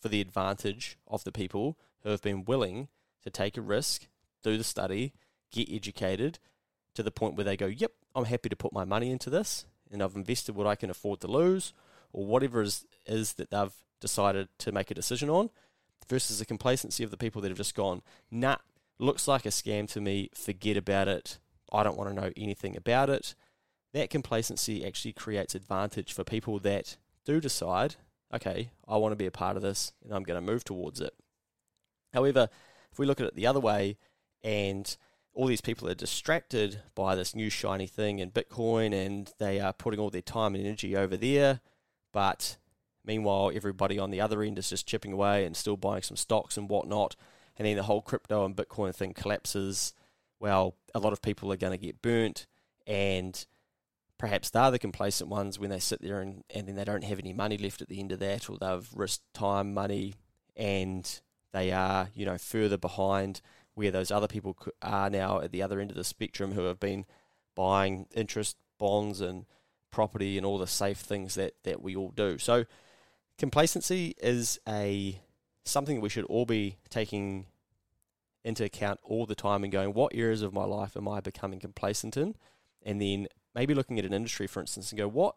for 0.00 0.08
the 0.08 0.22
advantage 0.22 0.96
of 1.06 1.24
the 1.24 1.32
people 1.32 1.78
who 2.02 2.08
have 2.08 2.22
been 2.22 2.46
willing 2.46 2.88
to 3.22 3.28
take 3.28 3.58
a 3.58 3.62
risk, 3.62 4.06
do 4.42 4.56
the 4.56 4.64
study, 4.64 5.12
get 5.52 5.70
educated 5.70 6.38
to 6.94 7.02
the 7.02 7.10
point 7.10 7.36
where 7.36 7.44
they 7.44 7.58
go, 7.58 7.66
Yep, 7.66 7.92
I'm 8.14 8.24
happy 8.24 8.48
to 8.48 8.56
put 8.56 8.72
my 8.72 8.86
money 8.86 9.10
into 9.10 9.28
this 9.28 9.66
and 9.92 10.02
I've 10.02 10.16
invested 10.16 10.54
what 10.54 10.66
I 10.66 10.76
can 10.76 10.88
afford 10.88 11.20
to 11.20 11.28
lose, 11.28 11.74
or 12.10 12.24
whatever 12.24 12.62
is, 12.62 12.86
is 13.06 13.34
that 13.34 13.50
they've 13.50 13.74
decided 14.00 14.48
to 14.58 14.72
make 14.72 14.90
a 14.90 14.94
decision 14.94 15.30
on. 15.30 15.50
versus 16.08 16.38
the 16.38 16.44
complacency 16.44 17.04
of 17.04 17.10
the 17.10 17.16
people 17.16 17.40
that 17.40 17.50
have 17.50 17.58
just 17.58 17.74
gone, 17.74 18.02
nah, 18.30 18.56
looks 18.98 19.28
like 19.28 19.46
a 19.46 19.50
scam 19.50 19.88
to 19.88 20.00
me, 20.00 20.28
forget 20.34 20.76
about 20.76 21.08
it, 21.08 21.38
I 21.72 21.82
don't 21.82 21.96
want 21.96 22.10
to 22.10 22.20
know 22.20 22.32
anything 22.36 22.76
about 22.76 23.10
it. 23.10 23.34
That 23.92 24.10
complacency 24.10 24.84
actually 24.84 25.12
creates 25.12 25.54
advantage 25.54 26.12
for 26.12 26.24
people 26.24 26.58
that 26.60 26.96
do 27.24 27.40
decide, 27.40 27.96
okay, 28.34 28.70
I 28.88 28.96
want 28.96 29.12
to 29.12 29.16
be 29.16 29.26
a 29.26 29.30
part 29.30 29.56
of 29.56 29.62
this 29.62 29.92
and 30.04 30.12
I'm 30.12 30.22
going 30.22 30.44
to 30.44 30.52
move 30.52 30.64
towards 30.64 31.00
it. 31.00 31.14
However, 32.12 32.48
if 32.92 32.98
we 32.98 33.06
look 33.06 33.20
at 33.20 33.26
it 33.26 33.34
the 33.34 33.46
other 33.46 33.60
way 33.60 33.96
and 34.42 34.96
all 35.32 35.46
these 35.46 35.60
people 35.60 35.88
are 35.88 35.94
distracted 35.94 36.82
by 36.94 37.14
this 37.14 37.34
new 37.34 37.50
shiny 37.50 37.86
thing 37.86 38.18
in 38.18 38.32
Bitcoin 38.32 38.92
and 38.92 39.32
they 39.38 39.60
are 39.60 39.72
putting 39.72 40.00
all 40.00 40.10
their 40.10 40.22
time 40.22 40.54
and 40.54 40.64
energy 40.64 40.96
over 40.96 41.16
there, 41.16 41.60
but 42.12 42.56
meanwhile, 43.10 43.50
everybody 43.52 43.98
on 43.98 44.12
the 44.12 44.20
other 44.20 44.40
end 44.40 44.56
is 44.56 44.70
just 44.70 44.86
chipping 44.86 45.12
away 45.12 45.44
and 45.44 45.56
still 45.56 45.76
buying 45.76 46.02
some 46.02 46.16
stocks 46.16 46.56
and 46.56 46.68
whatnot, 46.68 47.16
and 47.58 47.66
then 47.66 47.76
the 47.76 47.82
whole 47.82 48.00
crypto 48.00 48.44
and 48.44 48.54
Bitcoin 48.54 48.94
thing 48.94 49.12
collapses. 49.12 49.92
Well, 50.38 50.76
a 50.94 51.00
lot 51.00 51.12
of 51.12 51.20
people 51.20 51.52
are 51.52 51.56
going 51.56 51.76
to 51.76 51.86
get 51.86 52.02
burnt, 52.02 52.46
and 52.86 53.44
perhaps 54.16 54.50
they're 54.50 54.70
the 54.70 54.78
complacent 54.78 55.28
ones 55.28 55.58
when 55.58 55.70
they 55.70 55.80
sit 55.80 56.00
there 56.00 56.20
and, 56.20 56.44
and 56.54 56.68
then 56.68 56.76
they 56.76 56.84
don't 56.84 57.02
have 57.02 57.18
any 57.18 57.32
money 57.32 57.58
left 57.58 57.82
at 57.82 57.88
the 57.88 57.98
end 57.98 58.12
of 58.12 58.20
that, 58.20 58.48
or 58.48 58.56
they've 58.58 58.88
risked 58.94 59.24
time, 59.34 59.74
money, 59.74 60.14
and 60.56 61.20
they 61.52 61.72
are, 61.72 62.10
you 62.14 62.24
know, 62.24 62.38
further 62.38 62.78
behind 62.78 63.40
where 63.74 63.90
those 63.90 64.12
other 64.12 64.28
people 64.28 64.56
are 64.82 65.10
now 65.10 65.40
at 65.40 65.50
the 65.50 65.62
other 65.62 65.80
end 65.80 65.90
of 65.90 65.96
the 65.96 66.04
spectrum 66.04 66.52
who 66.52 66.66
have 66.66 66.78
been 66.78 67.04
buying 67.56 68.06
interest 68.14 68.56
bonds 68.78 69.20
and 69.20 69.46
property 69.90 70.36
and 70.36 70.46
all 70.46 70.58
the 70.58 70.66
safe 70.68 70.98
things 70.98 71.34
that, 71.34 71.54
that 71.64 71.82
we 71.82 71.96
all 71.96 72.12
do. 72.14 72.38
So 72.38 72.66
complacency 73.40 74.14
is 74.20 74.60
a 74.68 75.18
something 75.64 75.96
that 75.96 76.02
we 76.02 76.10
should 76.10 76.26
all 76.26 76.44
be 76.44 76.76
taking 76.90 77.46
into 78.44 78.64
account 78.64 79.00
all 79.02 79.24
the 79.24 79.34
time 79.34 79.64
and 79.64 79.72
going, 79.72 79.94
what 79.94 80.14
areas 80.14 80.42
of 80.42 80.52
my 80.52 80.64
life 80.64 80.96
am 80.96 81.08
I 81.08 81.20
becoming 81.20 81.58
complacent 81.58 82.16
in? 82.18 82.36
And 82.82 83.00
then 83.00 83.28
maybe 83.54 83.74
looking 83.74 83.98
at 83.98 84.04
an 84.04 84.12
industry, 84.12 84.46
for 84.46 84.60
instance, 84.60 84.92
and 84.92 84.98
go, 84.98 85.08
what 85.08 85.34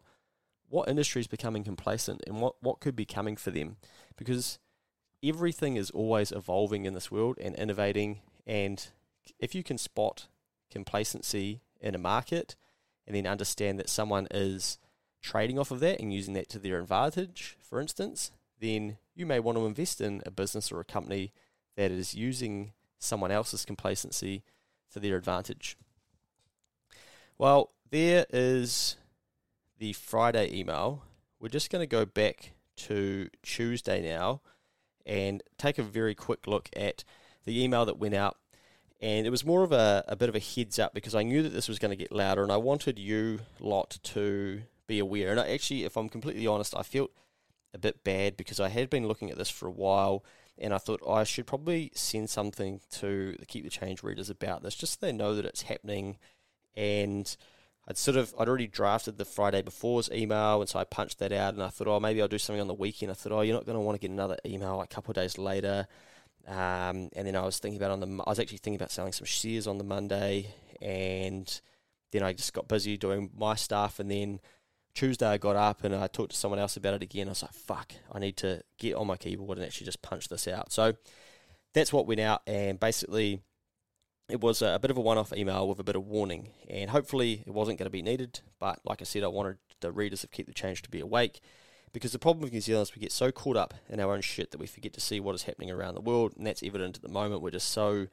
what 0.68 0.88
industry 0.88 1.20
is 1.20 1.26
becoming 1.26 1.64
complacent 1.64 2.22
and 2.26 2.40
what, 2.40 2.56
what 2.60 2.80
could 2.80 2.94
be 2.94 3.06
coming 3.06 3.36
for 3.36 3.50
them? 3.50 3.76
Because 4.16 4.58
everything 5.22 5.76
is 5.76 5.90
always 5.90 6.30
evolving 6.30 6.84
in 6.84 6.94
this 6.94 7.10
world 7.10 7.38
and 7.40 7.54
innovating. 7.54 8.20
And 8.46 8.86
if 9.38 9.54
you 9.54 9.62
can 9.62 9.78
spot 9.78 10.26
complacency 10.70 11.62
in 11.80 11.94
a 11.94 11.98
market 11.98 12.56
and 13.06 13.16
then 13.16 13.26
understand 13.26 13.78
that 13.78 13.88
someone 13.88 14.26
is 14.30 14.78
trading 15.24 15.58
off 15.58 15.70
of 15.70 15.80
that 15.80 15.98
and 16.00 16.12
using 16.12 16.34
that 16.34 16.50
to 16.50 16.58
their 16.58 16.78
advantage, 16.78 17.56
for 17.62 17.80
instance, 17.80 18.30
then 18.60 18.98
you 19.14 19.24
may 19.24 19.40
want 19.40 19.56
to 19.56 19.64
invest 19.64 20.00
in 20.00 20.22
a 20.26 20.30
business 20.30 20.70
or 20.70 20.80
a 20.80 20.84
company 20.84 21.32
that 21.76 21.90
is 21.90 22.14
using 22.14 22.72
someone 22.98 23.30
else's 23.30 23.64
complacency 23.64 24.42
to 24.92 25.00
their 25.00 25.16
advantage. 25.16 25.78
Well, 27.38 27.70
there 27.90 28.26
is 28.30 28.96
the 29.78 29.94
Friday 29.94 30.54
email. 30.54 31.02
We're 31.40 31.48
just 31.48 31.70
going 31.70 31.82
to 31.82 31.86
go 31.86 32.04
back 32.04 32.52
to 32.76 33.30
Tuesday 33.42 34.06
now 34.06 34.42
and 35.06 35.42
take 35.56 35.78
a 35.78 35.82
very 35.82 36.14
quick 36.14 36.46
look 36.46 36.68
at 36.76 37.02
the 37.44 37.62
email 37.62 37.86
that 37.86 37.98
went 37.98 38.14
out. 38.14 38.36
And 39.00 39.26
it 39.26 39.30
was 39.30 39.44
more 39.44 39.64
of 39.64 39.72
a, 39.72 40.04
a 40.06 40.16
bit 40.16 40.28
of 40.28 40.36
a 40.36 40.38
heads 40.38 40.78
up 40.78 40.92
because 40.92 41.14
I 41.14 41.22
knew 41.22 41.42
that 41.42 41.52
this 41.52 41.68
was 41.68 41.78
going 41.78 41.90
to 41.90 41.96
get 41.96 42.12
louder 42.12 42.42
and 42.42 42.52
I 42.52 42.58
wanted 42.58 42.98
you 42.98 43.40
lot 43.58 43.98
to 44.02 44.62
be 44.86 44.98
aware. 44.98 45.30
And 45.30 45.40
I 45.40 45.50
actually, 45.50 45.84
if 45.84 45.96
I'm 45.96 46.08
completely 46.08 46.46
honest, 46.46 46.74
I 46.76 46.82
felt 46.82 47.10
a 47.72 47.78
bit 47.78 48.04
bad 48.04 48.36
because 48.36 48.60
I 48.60 48.68
had 48.68 48.88
been 48.90 49.08
looking 49.08 49.30
at 49.30 49.38
this 49.38 49.50
for 49.50 49.66
a 49.66 49.72
while 49.72 50.24
and 50.58 50.72
I 50.72 50.78
thought 50.78 51.02
I 51.08 51.24
should 51.24 51.46
probably 51.46 51.90
send 51.94 52.30
something 52.30 52.80
to 52.92 53.36
the 53.38 53.46
Keep 53.46 53.64
the 53.64 53.70
Change 53.70 54.02
readers 54.02 54.30
about 54.30 54.62
this 54.62 54.76
just 54.76 55.00
so 55.00 55.06
they 55.06 55.12
know 55.12 55.34
that 55.34 55.44
it's 55.44 55.62
happening. 55.62 56.18
And 56.76 57.36
I'd 57.86 57.98
sort 57.98 58.16
of 58.16 58.34
I'd 58.38 58.48
already 58.48 58.66
drafted 58.66 59.18
the 59.18 59.24
Friday 59.24 59.62
before's 59.62 60.10
email, 60.10 60.60
and 60.60 60.68
so 60.68 60.78
I 60.78 60.84
punched 60.84 61.18
that 61.18 61.32
out, 61.32 61.54
and 61.54 61.62
I 61.62 61.68
thought, 61.68 61.88
oh, 61.88 62.00
maybe 62.00 62.22
I'll 62.22 62.28
do 62.28 62.38
something 62.38 62.60
on 62.60 62.68
the 62.68 62.74
weekend. 62.74 63.10
I 63.10 63.14
thought, 63.14 63.32
oh, 63.32 63.40
you're 63.42 63.54
not 63.54 63.66
going 63.66 63.76
to 63.76 63.80
want 63.80 63.96
to 63.96 64.00
get 64.00 64.12
another 64.12 64.38
email 64.46 64.80
a 64.80 64.86
couple 64.86 65.10
of 65.10 65.16
days 65.16 65.36
later. 65.38 65.86
Um, 66.46 67.10
and 67.14 67.26
then 67.26 67.36
I 67.36 67.42
was 67.42 67.58
thinking 67.58 67.80
about 67.80 67.90
on 67.90 68.00
the 68.00 68.22
I 68.26 68.30
was 68.30 68.38
actually 68.38 68.58
thinking 68.58 68.76
about 68.76 68.90
selling 68.90 69.12
some 69.12 69.26
shares 69.26 69.66
on 69.66 69.78
the 69.78 69.84
Monday, 69.84 70.54
and 70.80 71.60
then 72.12 72.22
I 72.22 72.32
just 72.32 72.52
got 72.54 72.68
busy 72.68 72.96
doing 72.96 73.30
my 73.36 73.54
stuff, 73.54 73.98
and 73.98 74.10
then 74.10 74.40
Tuesday 74.94 75.26
I 75.26 75.38
got 75.38 75.56
up 75.56 75.84
and 75.84 75.94
I 75.94 76.06
talked 76.06 76.32
to 76.32 76.36
someone 76.36 76.60
else 76.60 76.76
about 76.76 76.94
it 76.94 77.02
again. 77.02 77.26
I 77.26 77.30
was 77.30 77.42
like, 77.42 77.52
fuck, 77.52 77.92
I 78.12 78.18
need 78.18 78.36
to 78.38 78.62
get 78.78 78.94
on 78.94 79.06
my 79.06 79.16
keyboard 79.16 79.58
and 79.58 79.66
actually 79.66 79.86
just 79.86 80.02
punch 80.02 80.28
this 80.28 80.46
out. 80.46 80.72
So 80.72 80.94
that's 81.72 81.92
what 81.92 82.06
went 82.06 82.20
out, 82.20 82.42
and 82.46 82.78
basically 82.78 83.42
it 84.28 84.40
was 84.40 84.62
a, 84.62 84.78
bit 84.80 84.90
of 84.90 84.96
a 84.96 85.00
one-off 85.00 85.32
email 85.32 85.68
with 85.68 85.80
a 85.80 85.84
bit 85.84 85.96
of 85.96 86.06
warning, 86.06 86.50
and 86.70 86.90
hopefully 86.90 87.42
it 87.46 87.52
wasn't 87.52 87.78
going 87.78 87.86
to 87.86 87.90
be 87.90 88.00
needed. 88.00 88.40
But 88.60 88.78
like 88.84 89.02
I 89.02 89.04
said, 89.04 89.24
I 89.24 89.28
wanted 89.28 89.58
the 89.80 89.92
readers 89.92 90.24
of 90.24 90.30
Keep 90.30 90.46
the 90.46 90.54
Change 90.54 90.82
to 90.82 90.88
be 90.88 91.00
awake, 91.00 91.40
because 91.92 92.12
the 92.12 92.18
problem 92.18 92.42
with 92.42 92.52
New 92.52 92.60
Zealand 92.60 92.88
is 92.88 92.94
we 92.94 93.02
get 93.02 93.12
so 93.12 93.32
caught 93.32 93.56
up 93.56 93.74
in 93.88 94.00
our 94.00 94.14
own 94.14 94.20
shit 94.20 94.50
that 94.52 94.60
we 94.60 94.66
forget 94.66 94.92
to 94.94 95.00
see 95.00 95.20
what 95.20 95.34
is 95.34 95.42
happening 95.42 95.70
around 95.70 95.94
the 95.94 96.00
world, 96.00 96.32
and 96.36 96.46
that's 96.46 96.62
evident 96.62 96.96
at 96.96 97.02
the 97.02 97.08
moment. 97.08 97.42
We're 97.42 97.50
just 97.50 97.70
so, 97.70 98.06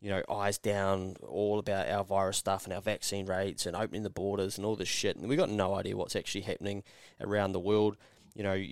you 0.00 0.10
know, 0.10 0.22
eyes 0.30 0.58
down, 0.58 1.16
all 1.26 1.58
about 1.58 1.88
our 1.88 2.04
virus 2.04 2.36
stuff 2.36 2.64
and 2.64 2.72
our 2.72 2.80
vaccine 2.80 3.26
rates 3.26 3.66
and 3.66 3.74
opening 3.74 4.02
the 4.02 4.10
borders 4.10 4.56
and 4.56 4.66
all 4.66 4.76
this 4.76 4.88
shit, 4.88 5.16
and 5.16 5.28
we 5.28 5.36
got 5.36 5.50
no 5.50 5.74
idea 5.74 5.96
what's 5.96 6.16
actually 6.16 6.42
happening 6.42 6.82
around 7.20 7.52
the 7.52 7.60
world. 7.60 7.96
You 8.34 8.42
know, 8.42 8.64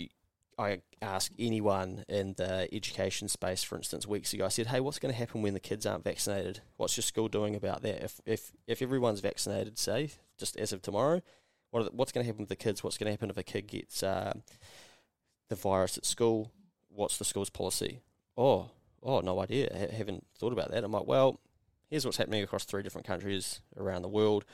I 0.59 0.83
asked 1.03 1.33
anyone 1.39 2.05
in 2.09 2.35
the 2.37 2.69
education 2.73 3.29
space, 3.29 3.63
for 3.63 3.77
instance, 3.77 4.07
weeks 4.07 4.33
ago. 4.33 4.45
I 4.45 4.49
said, 4.49 4.69
"Hey, 4.69 4.81
what's 4.81 4.99
going 4.99 5.13
to 5.13 5.19
happen 5.19 5.43
when 5.43 5.55
the 5.55 5.61
kids 5.61 5.87
aren't 5.87 6.05
vaccinated? 6.05 6.61
What's 6.77 6.97
your 6.97 7.03
school 7.03 7.29
doing 7.29 7.57
about 7.57 7.83
that? 7.83 8.03
If 8.03 8.21
if 8.27 8.53
if 8.67 8.83
everyone's 8.83 9.21
vaccinated, 9.21 9.79
say 9.79 10.11
just 10.39 10.57
as 10.57 10.73
of 10.73 10.83
tomorrow, 10.83 11.23
what 11.71 11.85
the, 11.85 11.91
what's 11.93 12.13
going 12.13 12.25
to 12.25 12.27
happen 12.27 12.43
with 12.43 12.49
the 12.49 12.57
kids? 12.57 12.83
What's 12.83 12.99
going 12.99 13.07
to 13.07 13.13
happen 13.13 13.31
if 13.31 13.37
a 13.37 13.43
kid 13.43 13.67
gets 13.67 14.03
uh, 14.03 14.35
the 15.49 15.57
virus 15.57 15.97
at 15.99 16.05
school? 16.05 16.53
What's 16.89 17.19
the 17.19 17.25
school's 17.25 17.51
policy? 17.51 18.01
Oh, 18.37 18.71
oh, 19.05 19.21
no 19.21 19.41
idea. 19.41 19.69
I 19.73 19.95
haven't 19.95 20.27
thought 20.39 20.53
about 20.53 20.71
that. 20.71 20.83
I'm 20.83 20.93
like, 20.93 21.07
well, 21.07 21.41
here's 21.89 22.05
what's 22.05 22.17
happening 22.17 22.43
across 22.43 22.65
three 22.65 22.83
different 22.83 23.07
countries 23.07 23.61
around 23.77 24.03
the 24.03 24.09
world, 24.09 24.45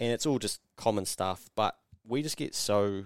and 0.00 0.12
it's 0.12 0.26
all 0.26 0.38
just 0.38 0.60
common 0.76 1.06
stuff. 1.06 1.48
But 1.54 1.76
we 2.04 2.22
just 2.22 2.36
get 2.36 2.54
so 2.54 3.04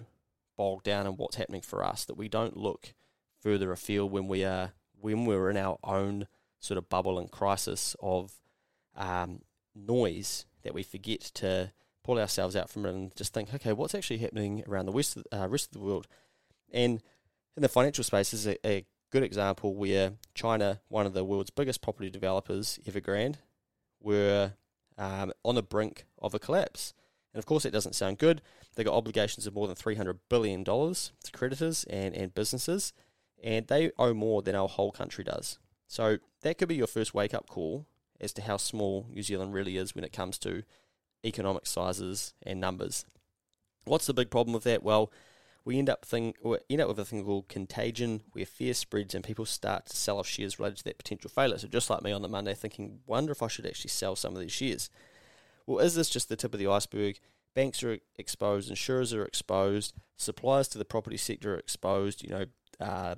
bogged 0.57 0.85
down 0.85 1.07
in 1.07 1.17
what's 1.17 1.37
happening 1.37 1.61
for 1.61 1.85
us 1.85 2.05
that 2.07 2.17
we 2.17 2.29
don't 2.29 2.57
look 2.57 2.95
further 3.41 3.71
afield 3.71 4.11
when 4.11 4.27
we 4.27 4.45
are 4.45 4.73
when 4.99 5.27
we're 5.27 5.51
in 5.51 5.57
our 5.57 5.79
own 5.85 6.27
sort 6.59 6.79
of 6.79 6.89
bubble 6.89 7.19
and 7.19 7.31
crisis 7.31 7.95
of 8.01 8.33
um, 8.97 9.43
noise 9.75 10.47
that 10.63 10.75
we 10.75 10.83
forget 10.83 11.21
to 11.21 11.71
pull 12.03 12.19
ourselves 12.19 12.57
out 12.57 12.71
from 12.71 12.87
it 12.87 12.95
and 12.95 13.15
just 13.15 13.35
think, 13.35 13.53
okay, 13.55 13.73
what's 13.73 13.95
actually 13.95 14.19
happening 14.19 14.65
around 14.67 14.87
the 14.87 14.93
west 14.93 15.19
uh, 15.33 15.47
rest 15.49 15.67
of 15.67 15.73
the 15.73 15.87
world? 15.87 16.07
And 16.73 17.03
in 17.57 17.63
the 17.63 17.69
financial 17.69 18.05
space 18.05 18.33
is 18.33 18.47
a, 18.47 18.67
a 18.67 18.85
good 19.17 19.23
example 19.23 19.75
where 19.75 20.13
China, 20.35 20.79
one 20.89 21.07
of 21.07 21.15
the 21.15 21.25
world's 21.25 21.49
biggest 21.49 21.81
property 21.81 22.11
developers, 22.11 22.79
Evergrande, 22.85 23.37
were 23.99 24.53
um, 24.99 25.33
on 25.43 25.55
the 25.55 25.63
brink 25.63 26.05
of 26.21 26.35
a 26.35 26.39
collapse. 26.39 26.93
And 27.33 27.39
of 27.39 27.47
course, 27.47 27.65
it 27.65 27.71
doesn't 27.71 27.95
sound 27.95 28.19
good. 28.19 28.43
They've 28.75 28.85
got 28.85 28.95
obligations 28.95 29.47
of 29.47 29.55
more 29.55 29.69
than 29.69 29.77
$300 29.77 30.19
billion 30.29 30.65
to 30.65 31.33
creditors 31.33 31.85
and, 31.85 32.15
and 32.15 32.35
businesses, 32.35 32.93
and 33.43 33.67
they 33.69 33.91
owe 33.97 34.13
more 34.13 34.43
than 34.43 34.55
our 34.55 34.69
whole 34.69 34.93
country 34.93 35.25
does. 35.25 35.59
So 35.89 36.19
that 36.43 36.59
could 36.59 36.69
be 36.69 36.75
your 36.75 36.87
first 36.87 37.15
wake 37.15 37.33
up 37.33 37.49
call 37.49 37.87
as 38.21 38.35
to 38.35 38.43
how 38.43 38.59
small 38.59 39.07
New 39.09 39.23
Zealand 39.23 39.55
really 39.55 39.79
is 39.79 39.95
when 39.95 40.05
it 40.05 40.13
comes 40.13 40.37
to 40.41 40.63
economic 41.25 41.65
sizes 41.65 42.35
and 42.43 42.61
numbers. 42.61 43.07
What's 43.87 44.05
the 44.05 44.13
big 44.13 44.29
problem 44.29 44.53
with 44.53 44.65
that? 44.65 44.83
Well, 44.83 45.11
we 45.67 45.81
end 45.81 45.91
up 45.91 46.05
thing 46.05 46.33
we 46.43 46.59
end 46.71 46.81
up 46.81 46.89
with 46.89 47.01
a 47.01 47.05
thing 47.05 47.25
called 47.25 47.49
contagion, 47.49 48.23
where 48.33 48.47
fear 48.47 48.73
spreads 48.73 49.17
and 49.17 49.25
people 49.25 49.45
start 49.45 49.87
to 49.87 49.97
sell 49.97 50.21
off 50.21 50.27
shares 50.29 50.61
related 50.61 50.79
to 50.79 50.85
that 50.85 50.97
potential 50.97 51.29
failure. 51.29 51.59
So 51.59 51.67
just 51.67 51.91
like 51.91 52.03
me 52.03 52.13
on 52.13 52.23
the 52.23 52.29
Monday, 52.29 52.55
thinking, 52.55 53.01
wonder 53.05 53.33
if 53.33 53.43
I 53.43 53.49
should 53.49 53.67
actually 53.67 53.91
sell 53.91 54.15
some 54.15 54.35
of 54.35 54.41
these 54.41 54.53
shares. 54.53 54.89
Well, 55.67 55.85
is 55.85 55.97
this 55.97 56.09
just 56.09 56.29
the 56.29 56.37
tip 56.37 56.55
of 56.55 56.61
the 56.61 56.69
iceberg? 56.69 57.19
Banks 57.53 57.83
are 57.83 57.99
exposed, 58.15 58.71
insurers 58.71 59.13
are 59.13 59.25
exposed, 59.25 59.95
suppliers 60.17 60.69
to 60.69 60.79
the 60.79 60.85
property 60.85 61.17
sector 61.17 61.55
are 61.55 61.59
exposed. 61.59 62.23
You 62.23 62.29
know, 62.29 62.45
uh, 62.81 63.17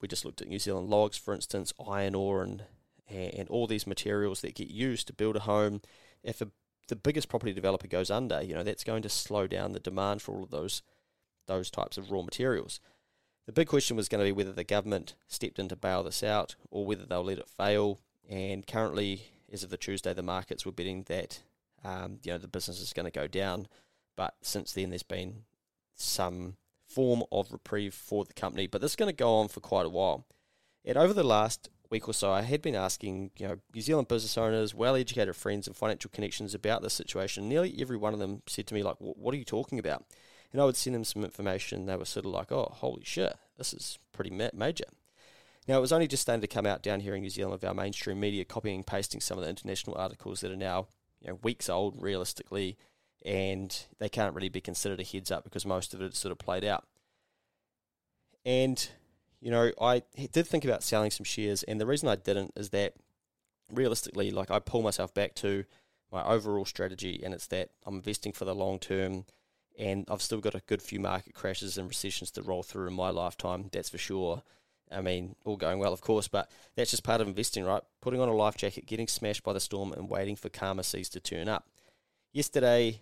we 0.00 0.08
just 0.08 0.24
looked 0.24 0.40
at 0.40 0.48
New 0.48 0.58
Zealand 0.58 0.90
logs, 0.90 1.16
for 1.16 1.32
instance, 1.32 1.72
iron 1.88 2.16
ore 2.16 2.42
and 2.42 2.64
and 3.08 3.48
all 3.50 3.66
these 3.66 3.86
materials 3.86 4.40
that 4.40 4.54
get 4.54 4.68
used 4.68 5.06
to 5.06 5.12
build 5.12 5.36
a 5.36 5.40
home. 5.40 5.82
If 6.24 6.40
a, 6.40 6.48
the 6.88 6.96
biggest 6.96 7.28
property 7.28 7.52
developer 7.52 7.86
goes 7.86 8.10
under, 8.10 8.42
you 8.42 8.54
know 8.54 8.64
that's 8.64 8.82
going 8.82 9.02
to 9.02 9.08
slow 9.08 9.46
down 9.46 9.72
the 9.72 9.78
demand 9.78 10.22
for 10.22 10.34
all 10.34 10.42
of 10.42 10.50
those 10.50 10.82
those 11.46 11.70
types 11.70 11.98
of 11.98 12.10
raw 12.10 12.22
materials. 12.22 12.80
The 13.46 13.52
big 13.52 13.68
question 13.68 13.96
was 13.96 14.08
going 14.08 14.20
to 14.20 14.28
be 14.28 14.32
whether 14.32 14.52
the 14.52 14.64
government 14.64 15.14
stepped 15.28 15.58
in 15.58 15.68
to 15.68 15.76
bail 15.76 16.02
this 16.02 16.22
out 16.22 16.56
or 16.70 16.86
whether 16.86 17.04
they'll 17.04 17.24
let 17.24 17.38
it 17.38 17.48
fail. 17.48 18.00
And 18.28 18.66
currently, 18.66 19.32
as 19.52 19.62
of 19.62 19.70
the 19.70 19.76
Tuesday, 19.76 20.14
the 20.14 20.22
markets 20.22 20.64
were 20.64 20.72
betting 20.72 21.04
that 21.08 21.40
um, 21.84 22.18
you 22.22 22.32
know, 22.32 22.38
the 22.38 22.48
business 22.48 22.80
is 22.80 22.92
going 22.92 23.04
to 23.04 23.10
go 23.10 23.26
down. 23.26 23.68
But 24.16 24.34
since 24.40 24.72
then, 24.72 24.90
there's 24.90 25.02
been 25.02 25.44
some 25.94 26.56
form 26.86 27.24
of 27.30 27.52
reprieve 27.52 27.94
for 27.94 28.24
the 28.24 28.32
company. 28.32 28.66
But 28.66 28.80
this 28.80 28.92
is 28.92 28.96
going 28.96 29.10
to 29.10 29.16
go 29.16 29.34
on 29.34 29.48
for 29.48 29.60
quite 29.60 29.86
a 29.86 29.90
while. 29.90 30.24
And 30.84 30.96
over 30.96 31.12
the 31.12 31.24
last 31.24 31.68
week 31.90 32.08
or 32.08 32.14
so, 32.14 32.32
I 32.32 32.42
had 32.42 32.62
been 32.62 32.74
asking, 32.74 33.30
you 33.36 33.48
know, 33.48 33.58
New 33.74 33.82
Zealand 33.82 34.08
business 34.08 34.38
owners, 34.38 34.74
well-educated 34.74 35.36
friends, 35.36 35.66
and 35.66 35.76
financial 35.76 36.10
connections 36.12 36.54
about 36.54 36.82
this 36.82 36.94
situation. 36.94 37.48
Nearly 37.48 37.76
every 37.80 37.96
one 37.96 38.14
of 38.14 38.18
them 38.18 38.42
said 38.46 38.66
to 38.68 38.74
me, 38.74 38.82
like, 38.82 38.96
"What 38.98 39.34
are 39.34 39.38
you 39.38 39.44
talking 39.44 39.78
about?" 39.78 40.04
And 40.54 40.62
I 40.62 40.66
would 40.66 40.76
send 40.76 40.94
them 40.94 41.02
some 41.02 41.24
information. 41.24 41.86
They 41.86 41.96
were 41.96 42.04
sort 42.04 42.26
of 42.26 42.30
like, 42.30 42.52
"Oh, 42.52 42.70
holy 42.76 43.02
shit, 43.04 43.36
this 43.58 43.74
is 43.74 43.98
pretty 44.12 44.30
ma- 44.30 44.50
major." 44.54 44.84
Now, 45.66 45.78
it 45.78 45.80
was 45.80 45.90
only 45.90 46.06
just 46.06 46.22
starting 46.22 46.42
to 46.42 46.46
come 46.46 46.64
out 46.64 46.80
down 46.80 47.00
here 47.00 47.16
in 47.16 47.22
New 47.22 47.30
Zealand 47.30 47.54
of 47.54 47.64
our 47.64 47.74
mainstream 47.74 48.20
media 48.20 48.44
copying 48.44 48.76
and 48.76 48.86
pasting 48.86 49.20
some 49.20 49.36
of 49.36 49.42
the 49.42 49.50
international 49.50 49.96
articles 49.96 50.42
that 50.42 50.52
are 50.52 50.56
now, 50.56 50.86
you 51.20 51.28
know, 51.28 51.40
weeks 51.42 51.68
old 51.68 52.00
realistically, 52.00 52.78
and 53.24 53.86
they 53.98 54.08
can't 54.08 54.32
really 54.32 54.48
be 54.48 54.60
considered 54.60 55.00
a 55.00 55.02
heads 55.02 55.32
up 55.32 55.42
because 55.42 55.66
most 55.66 55.92
of 55.92 56.00
it 56.00 56.14
sort 56.14 56.30
of 56.30 56.38
played 56.38 56.64
out. 56.64 56.86
And 58.44 58.88
you 59.40 59.50
know, 59.50 59.72
I 59.80 60.04
did 60.32 60.46
think 60.46 60.64
about 60.64 60.84
selling 60.84 61.10
some 61.10 61.24
shares, 61.24 61.64
and 61.64 61.80
the 61.80 61.86
reason 61.86 62.08
I 62.08 62.14
didn't 62.14 62.52
is 62.54 62.70
that 62.70 62.94
realistically, 63.72 64.30
like 64.30 64.52
I 64.52 64.60
pull 64.60 64.82
myself 64.82 65.12
back 65.12 65.34
to 65.36 65.64
my 66.12 66.24
overall 66.24 66.64
strategy, 66.64 67.20
and 67.24 67.34
it's 67.34 67.48
that 67.48 67.70
I'm 67.84 67.96
investing 67.96 68.32
for 68.32 68.44
the 68.44 68.54
long 68.54 68.78
term, 68.78 69.24
and 69.78 70.04
I've 70.08 70.22
still 70.22 70.40
got 70.40 70.54
a 70.54 70.62
good 70.66 70.82
few 70.82 71.00
market 71.00 71.34
crashes 71.34 71.78
and 71.78 71.88
recessions 71.88 72.30
to 72.32 72.42
roll 72.42 72.62
through 72.62 72.88
in 72.88 72.94
my 72.94 73.10
lifetime, 73.10 73.68
that's 73.72 73.88
for 73.88 73.98
sure. 73.98 74.42
I 74.90 75.00
mean, 75.00 75.34
all 75.44 75.56
going 75.56 75.78
well, 75.78 75.92
of 75.92 76.00
course, 76.00 76.28
but 76.28 76.50
that's 76.76 76.90
just 76.90 77.02
part 77.02 77.20
of 77.20 77.26
investing, 77.26 77.64
right? 77.64 77.82
Putting 78.00 78.20
on 78.20 78.28
a 78.28 78.34
life 78.34 78.56
jacket, 78.56 78.86
getting 78.86 79.08
smashed 79.08 79.42
by 79.42 79.52
the 79.52 79.60
storm, 79.60 79.92
and 79.92 80.08
waiting 80.08 80.36
for 80.36 80.48
calmer 80.48 80.82
seas 80.82 81.08
to 81.10 81.20
turn 81.20 81.48
up. 81.48 81.68
Yesterday, 82.32 83.00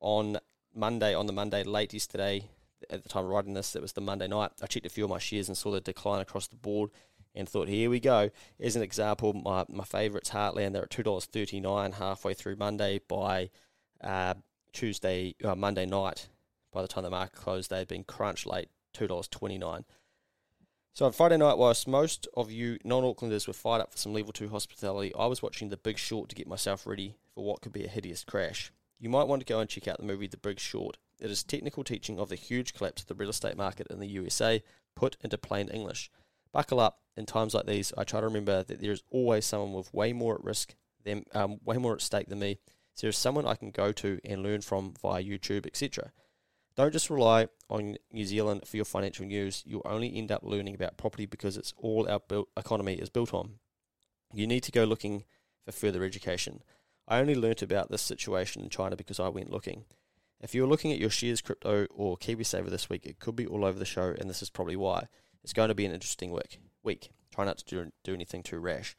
on 0.00 0.38
Monday, 0.74 1.14
on 1.14 1.26
the 1.26 1.32
Monday, 1.32 1.62
late 1.62 1.92
yesterday, 1.92 2.48
at 2.88 3.02
the 3.02 3.08
time 3.08 3.24
of 3.24 3.30
writing 3.30 3.54
this, 3.54 3.76
it 3.76 3.82
was 3.82 3.92
the 3.92 4.00
Monday 4.00 4.26
night. 4.26 4.52
I 4.62 4.66
checked 4.66 4.86
a 4.86 4.90
few 4.90 5.04
of 5.04 5.10
my 5.10 5.18
shares 5.18 5.48
and 5.48 5.56
saw 5.56 5.70
the 5.70 5.80
decline 5.80 6.20
across 6.20 6.46
the 6.46 6.56
board 6.56 6.90
and 7.34 7.48
thought, 7.48 7.68
here 7.68 7.90
we 7.90 8.00
go. 8.00 8.30
As 8.58 8.76
an 8.76 8.82
example, 8.82 9.34
my, 9.34 9.64
my 9.68 9.84
favourites, 9.84 10.30
Heartland, 10.30 10.72
they're 10.72 10.84
at 10.84 10.90
$2.39 10.90 11.94
halfway 11.94 12.34
through 12.34 12.56
Monday 12.56 13.00
by 13.06 13.50
uh, 14.02 14.34
Tuesday, 14.72 15.34
uh, 15.44 15.54
Monday 15.54 15.86
night. 15.86 16.28
By 16.72 16.82
the 16.82 16.88
time 16.88 17.04
the 17.04 17.10
market 17.10 17.36
closed, 17.36 17.70
they 17.70 17.78
had 17.78 17.88
been 17.88 18.04
crunched 18.04 18.46
late, 18.46 18.68
$2.29. 18.94 19.84
So 20.92 21.06
on 21.06 21.12
Friday 21.12 21.36
night, 21.36 21.56
whilst 21.56 21.86
most 21.86 22.28
of 22.36 22.50
you 22.50 22.78
non-Aucklanders 22.84 23.46
were 23.46 23.52
fired 23.52 23.80
up 23.80 23.92
for 23.92 23.98
some 23.98 24.12
level 24.12 24.32
2 24.32 24.48
hospitality, 24.48 25.12
I 25.14 25.26
was 25.26 25.42
watching 25.42 25.68
The 25.68 25.76
Big 25.76 25.98
Short 25.98 26.28
to 26.28 26.34
get 26.34 26.48
myself 26.48 26.86
ready 26.86 27.16
for 27.34 27.44
what 27.44 27.60
could 27.62 27.72
be 27.72 27.84
a 27.84 27.88
hideous 27.88 28.24
crash. 28.24 28.72
You 28.98 29.08
might 29.08 29.28
want 29.28 29.40
to 29.40 29.46
go 29.46 29.60
and 29.60 29.70
check 29.70 29.88
out 29.88 29.98
the 29.98 30.04
movie 30.04 30.26
The 30.26 30.36
Big 30.36 30.58
Short. 30.58 30.98
It 31.20 31.30
is 31.30 31.42
technical 31.42 31.84
teaching 31.84 32.18
of 32.18 32.28
the 32.28 32.34
huge 32.34 32.74
collapse 32.74 33.02
of 33.02 33.08
the 33.08 33.14
real 33.14 33.30
estate 33.30 33.56
market 33.56 33.86
in 33.88 34.00
the 34.00 34.08
USA 34.08 34.62
put 34.94 35.16
into 35.22 35.38
plain 35.38 35.68
English. 35.68 36.10
Buckle 36.52 36.80
up. 36.80 36.98
In 37.16 37.26
times 37.26 37.54
like 37.54 37.66
these, 37.66 37.92
I 37.98 38.04
try 38.04 38.20
to 38.20 38.26
remember 38.26 38.62
that 38.62 38.80
there 38.80 38.92
is 38.92 39.02
always 39.10 39.44
someone 39.44 39.72
with 39.74 39.92
way 39.92 40.12
more 40.12 40.36
at 40.36 40.44
risk 40.44 40.74
than, 41.04 41.24
um, 41.34 41.58
way 41.64 41.76
more 41.76 41.94
at 41.94 42.00
stake 42.00 42.28
than 42.28 42.38
me. 42.38 42.58
There's 43.00 43.18
someone 43.18 43.46
I 43.46 43.54
can 43.54 43.70
go 43.70 43.92
to 43.92 44.20
and 44.24 44.42
learn 44.42 44.60
from 44.60 44.94
via 45.00 45.22
YouTube, 45.22 45.66
etc. 45.66 46.12
Don't 46.76 46.92
just 46.92 47.10
rely 47.10 47.48
on 47.68 47.96
New 48.12 48.24
Zealand 48.24 48.66
for 48.66 48.76
your 48.76 48.84
financial 48.84 49.26
news. 49.26 49.62
You'll 49.66 49.82
only 49.84 50.16
end 50.16 50.30
up 50.30 50.42
learning 50.42 50.74
about 50.74 50.96
property 50.96 51.26
because 51.26 51.56
it's 51.56 51.74
all 51.76 52.08
our 52.08 52.20
built 52.20 52.48
economy 52.56 52.94
is 52.94 53.10
built 53.10 53.34
on. 53.34 53.54
You 54.32 54.46
need 54.46 54.62
to 54.64 54.72
go 54.72 54.84
looking 54.84 55.24
for 55.64 55.72
further 55.72 56.04
education. 56.04 56.62
I 57.08 57.18
only 57.18 57.34
learnt 57.34 57.62
about 57.62 57.90
this 57.90 58.02
situation 58.02 58.62
in 58.62 58.70
China 58.70 58.96
because 58.96 59.18
I 59.18 59.28
went 59.28 59.50
looking. 59.50 59.84
If 60.40 60.54
you're 60.54 60.68
looking 60.68 60.92
at 60.92 60.98
your 60.98 61.10
shares, 61.10 61.40
crypto, 61.40 61.86
or 61.90 62.16
KiwiSaver 62.16 62.70
this 62.70 62.88
week, 62.88 63.04
it 63.04 63.18
could 63.18 63.36
be 63.36 63.46
all 63.46 63.64
over 63.64 63.78
the 63.78 63.84
show, 63.84 64.14
and 64.18 64.30
this 64.30 64.42
is 64.42 64.48
probably 64.48 64.76
why. 64.76 65.08
It's 65.42 65.52
going 65.52 65.68
to 65.68 65.74
be 65.74 65.84
an 65.84 65.92
interesting 65.92 66.30
week. 66.30 66.60
Week. 66.82 67.10
Try 67.34 67.44
not 67.44 67.58
to 67.58 67.64
do, 67.64 67.92
do 68.04 68.14
anything 68.14 68.42
too 68.42 68.58
rash. 68.58 68.96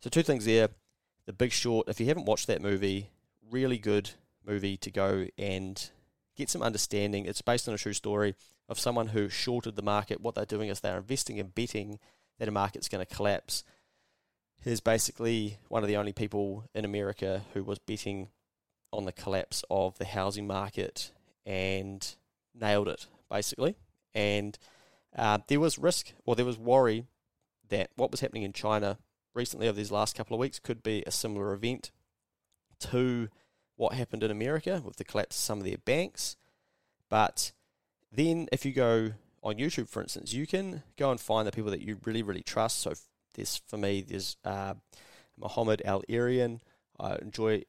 So, 0.00 0.10
two 0.10 0.22
things 0.22 0.44
there. 0.44 0.70
The 1.26 1.32
Big 1.32 1.52
Short, 1.52 1.88
if 1.88 2.00
you 2.00 2.06
haven't 2.06 2.24
watched 2.24 2.48
that 2.48 2.60
movie, 2.60 3.10
really 3.52 3.78
good 3.78 4.10
movie 4.44 4.76
to 4.78 4.90
go 4.90 5.26
and 5.38 5.90
get 6.36 6.50
some 6.50 6.62
understanding. 6.62 7.26
It's 7.26 7.42
based 7.42 7.68
on 7.68 7.74
a 7.74 7.78
true 7.78 7.92
story 7.92 8.34
of 8.68 8.80
someone 8.80 9.08
who 9.08 9.28
shorted 9.28 9.76
the 9.76 9.82
market. 9.82 10.20
What 10.20 10.34
they're 10.34 10.44
doing 10.44 10.68
is 10.68 10.80
they're 10.80 10.98
investing 10.98 11.38
and 11.38 11.54
betting 11.54 11.98
that 12.38 12.48
a 12.48 12.50
market's 12.50 12.88
going 12.88 13.04
to 13.04 13.14
collapse. 13.14 13.62
He's 14.64 14.80
basically 14.80 15.58
one 15.68 15.82
of 15.82 15.88
the 15.88 15.96
only 15.96 16.12
people 16.12 16.64
in 16.74 16.84
America 16.84 17.42
who 17.52 17.62
was 17.62 17.78
betting 17.78 18.28
on 18.92 19.04
the 19.04 19.12
collapse 19.12 19.64
of 19.70 19.98
the 19.98 20.04
housing 20.04 20.46
market 20.46 21.12
and 21.44 22.14
nailed 22.54 22.88
it 22.88 23.06
basically. 23.30 23.76
And 24.14 24.58
uh, 25.16 25.38
there 25.48 25.60
was 25.60 25.78
risk, 25.78 26.12
or 26.24 26.36
there 26.36 26.44
was 26.44 26.58
worry 26.58 27.06
that 27.68 27.90
what 27.96 28.10
was 28.10 28.20
happening 28.20 28.42
in 28.42 28.52
China 28.52 28.98
recently 29.34 29.68
over 29.68 29.76
these 29.76 29.90
last 29.90 30.16
couple 30.16 30.34
of 30.34 30.40
weeks 30.40 30.58
could 30.58 30.82
be 30.82 31.02
a 31.06 31.10
similar 31.10 31.52
event 31.52 31.90
to 32.80 33.28
what 33.76 33.94
happened 33.94 34.22
in 34.22 34.30
America 34.30 34.82
with 34.84 34.96
the 34.96 35.04
collapse 35.04 35.36
of 35.36 35.42
some 35.42 35.58
of 35.58 35.64
their 35.64 35.78
banks. 35.78 36.36
But 37.08 37.52
then, 38.10 38.48
if 38.52 38.64
you 38.64 38.72
go 38.72 39.12
on 39.42 39.56
YouTube, 39.56 39.88
for 39.88 40.02
instance, 40.02 40.32
you 40.32 40.46
can 40.46 40.82
go 40.96 41.10
and 41.10 41.20
find 41.20 41.46
the 41.46 41.52
people 41.52 41.70
that 41.70 41.82
you 41.82 41.98
really, 42.04 42.22
really 42.22 42.42
trust. 42.42 42.78
So, 42.78 42.94
there's 43.34 43.62
for 43.66 43.76
me, 43.76 44.02
there's 44.02 44.36
uh, 44.44 44.74
Mohamed 45.38 45.82
El-Erian. 45.84 46.60
I 47.00 47.16
enjoy 47.16 47.64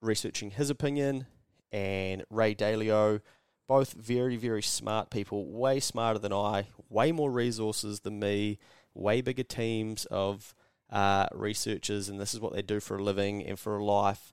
researching 0.00 0.50
his 0.50 0.70
opinion, 0.70 1.26
and 1.72 2.24
Ray 2.30 2.54
Dalio, 2.54 3.20
both 3.66 3.92
very, 3.94 4.36
very 4.36 4.62
smart 4.62 5.10
people, 5.10 5.46
way 5.46 5.80
smarter 5.80 6.18
than 6.18 6.32
I, 6.32 6.68
way 6.88 7.12
more 7.12 7.30
resources 7.30 8.00
than 8.00 8.18
me, 8.18 8.58
way 8.92 9.20
bigger 9.20 9.42
teams 9.42 10.04
of 10.06 10.54
uh, 10.90 11.26
researchers, 11.32 12.08
and 12.08 12.20
this 12.20 12.34
is 12.34 12.40
what 12.40 12.52
they 12.52 12.62
do 12.62 12.80
for 12.80 12.98
a 12.98 13.02
living 13.02 13.44
and 13.44 13.58
for 13.58 13.76
a 13.76 13.84
life. 13.84 14.32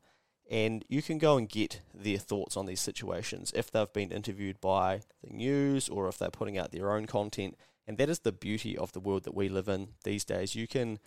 And 0.52 0.84
you 0.90 1.02
can 1.02 1.18
go 1.18 1.38
and 1.38 1.48
get 1.48 1.80
their 1.94 2.18
thoughts 2.18 2.58
on 2.58 2.66
these 2.66 2.82
situations 2.82 3.54
if 3.56 3.72
they've 3.72 3.92
been 3.94 4.12
interviewed 4.12 4.60
by 4.60 5.00
the 5.24 5.34
news 5.34 5.88
or 5.88 6.10
if 6.10 6.18
they're 6.18 6.30
putting 6.30 6.58
out 6.58 6.74
their 6.74 6.92
own 6.92 7.06
content. 7.06 7.58
And 7.88 7.98
that 7.98 8.10
is 8.10 8.20
the 8.20 8.34
beauty 8.34 8.78
of 8.78 8.92
the 8.92 9.00
world 9.00 9.24
that 9.24 9.34
we 9.34 9.48
live 9.48 9.70
in 9.70 9.94
these 10.04 10.26
days. 10.26 10.54
You 10.54 10.68
can 10.68 11.00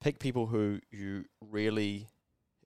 pick 0.00 0.20
people 0.20 0.46
who 0.46 0.78
you 0.92 1.24
really 1.40 2.06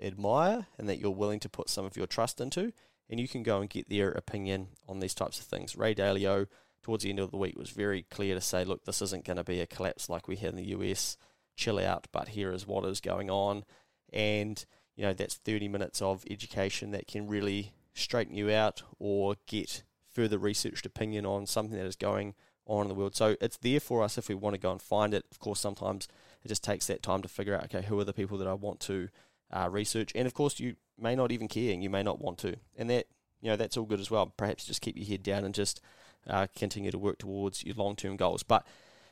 admire 0.03 0.67
and 0.77 0.87
that 0.87 0.99
you're 0.99 1.11
willing 1.11 1.41
to 1.41 1.49
put 1.49 1.71
some 1.71 1.87
of 1.87 1.97
your 1.97 2.07
trust 2.07 2.43
into, 2.43 2.75
and 3.09 3.19
you 3.19 3.27
can 3.27 3.43
go 3.43 3.63
and 3.63 3.71
get 3.71 3.89
their 3.89 4.11
opinion 4.11 4.69
on 4.87 5.01
these 5.01 5.15
types 5.15 5.41
of 5.41 5.47
things. 5.47 5.77
Ray 5.77 5.95
Dalio, 5.95 6.47
towards 6.83 7.05
the 7.05 7.11
end 7.11 7.21
of 7.21 7.31
the 7.31 7.39
week, 7.39 7.57
was 7.57 7.71
very 7.71 8.03
clear 8.03 8.35
to 8.35 8.41
say, 8.43 8.65
look, 8.65 8.85
this 8.85 9.01
isn't 9.01 9.25
going 9.25 9.39
to 9.39 9.45
be 9.45 9.61
a 9.61 9.67
collapse 9.67 10.11
like 10.11 10.29
we 10.29 10.37
had 10.37 10.51
in 10.51 10.57
the 10.57 10.77
US. 10.77 11.17
Chill 11.57 11.79
out, 11.79 12.07
but 12.13 12.29
here 12.29 12.53
is 12.53 12.67
what 12.67 12.85
is 12.85 13.01
going 13.01 13.31
on. 13.31 13.65
And, 14.13 14.65
you 14.99 15.05
know, 15.05 15.15
that's 15.15 15.37
30 15.37 15.69
minutes 15.69 16.03
of 16.03 16.25
education 16.29 16.91
that 16.91 17.07
can 17.07 17.29
really 17.29 17.73
straighten 17.95 18.35
you 18.35 18.51
out 18.51 18.83
or 18.99 19.37
get 19.47 19.85
further 20.11 20.39
researched 20.39 20.85
opinion 20.85 21.25
on 21.25 21.47
something 21.47 21.79
that 21.79 21.87
is 21.87 21.95
going 21.95 22.35
on 22.67 22.83
in 22.83 22.89
the 22.89 22.97
world. 22.97 23.15
So 23.15 23.37
it's 23.41 23.57
there 23.59 23.79
for 23.79 24.03
us 24.03 24.19
if 24.19 24.29
we 24.29 24.35
want 24.35 24.55
to 24.55 24.61
go 24.61 24.73
and 24.73 24.83
find 24.83 25.15
it. 25.15 25.25
Of 25.31 25.39
course, 25.39 25.61
sometimes 25.61 26.09
it 26.43 26.49
just 26.49 26.65
takes 26.65 26.89
that 26.89 27.01
time 27.01 27.23
to 27.23 27.29
figure 27.29 27.55
out, 27.55 27.65
okay, 27.67 27.87
who 27.87 27.99
are 28.01 28.05
the 28.05 28.13
people 28.13 28.39
that 28.39 28.49
I 28.49 28.55
want 28.55 28.81
to 28.81 29.09
uh, 29.53 29.69
research, 29.71 30.11
and 30.17 30.27
of 30.27 30.35
course 30.35 30.59
you 30.59 30.75
may 30.99 31.15
not 31.15 31.31
even 31.31 31.47
care 31.47 31.73
and 31.73 31.83
you 31.83 31.89
may 31.89 32.03
not 32.03 32.21
want 32.21 32.39
to, 32.39 32.57
and 32.77 32.91
that 32.91 33.07
you 33.41 33.49
know 33.49 33.57
that's 33.57 33.77
all 33.77 33.87
good 33.87 34.01
as 34.01 34.11
well. 34.11 34.27
Perhaps 34.37 34.67
just 34.67 34.83
keep 34.83 34.97
your 34.97 35.07
head 35.07 35.23
down 35.23 35.45
and 35.45 35.55
just 35.55 35.81
uh, 36.27 36.49
continue 36.55 36.91
to 36.91 36.99
work 36.99 37.19
towards 37.19 37.65
your 37.65 37.77
long 37.77 37.97
term 37.97 38.17
goals. 38.17 38.43
But 38.43 38.67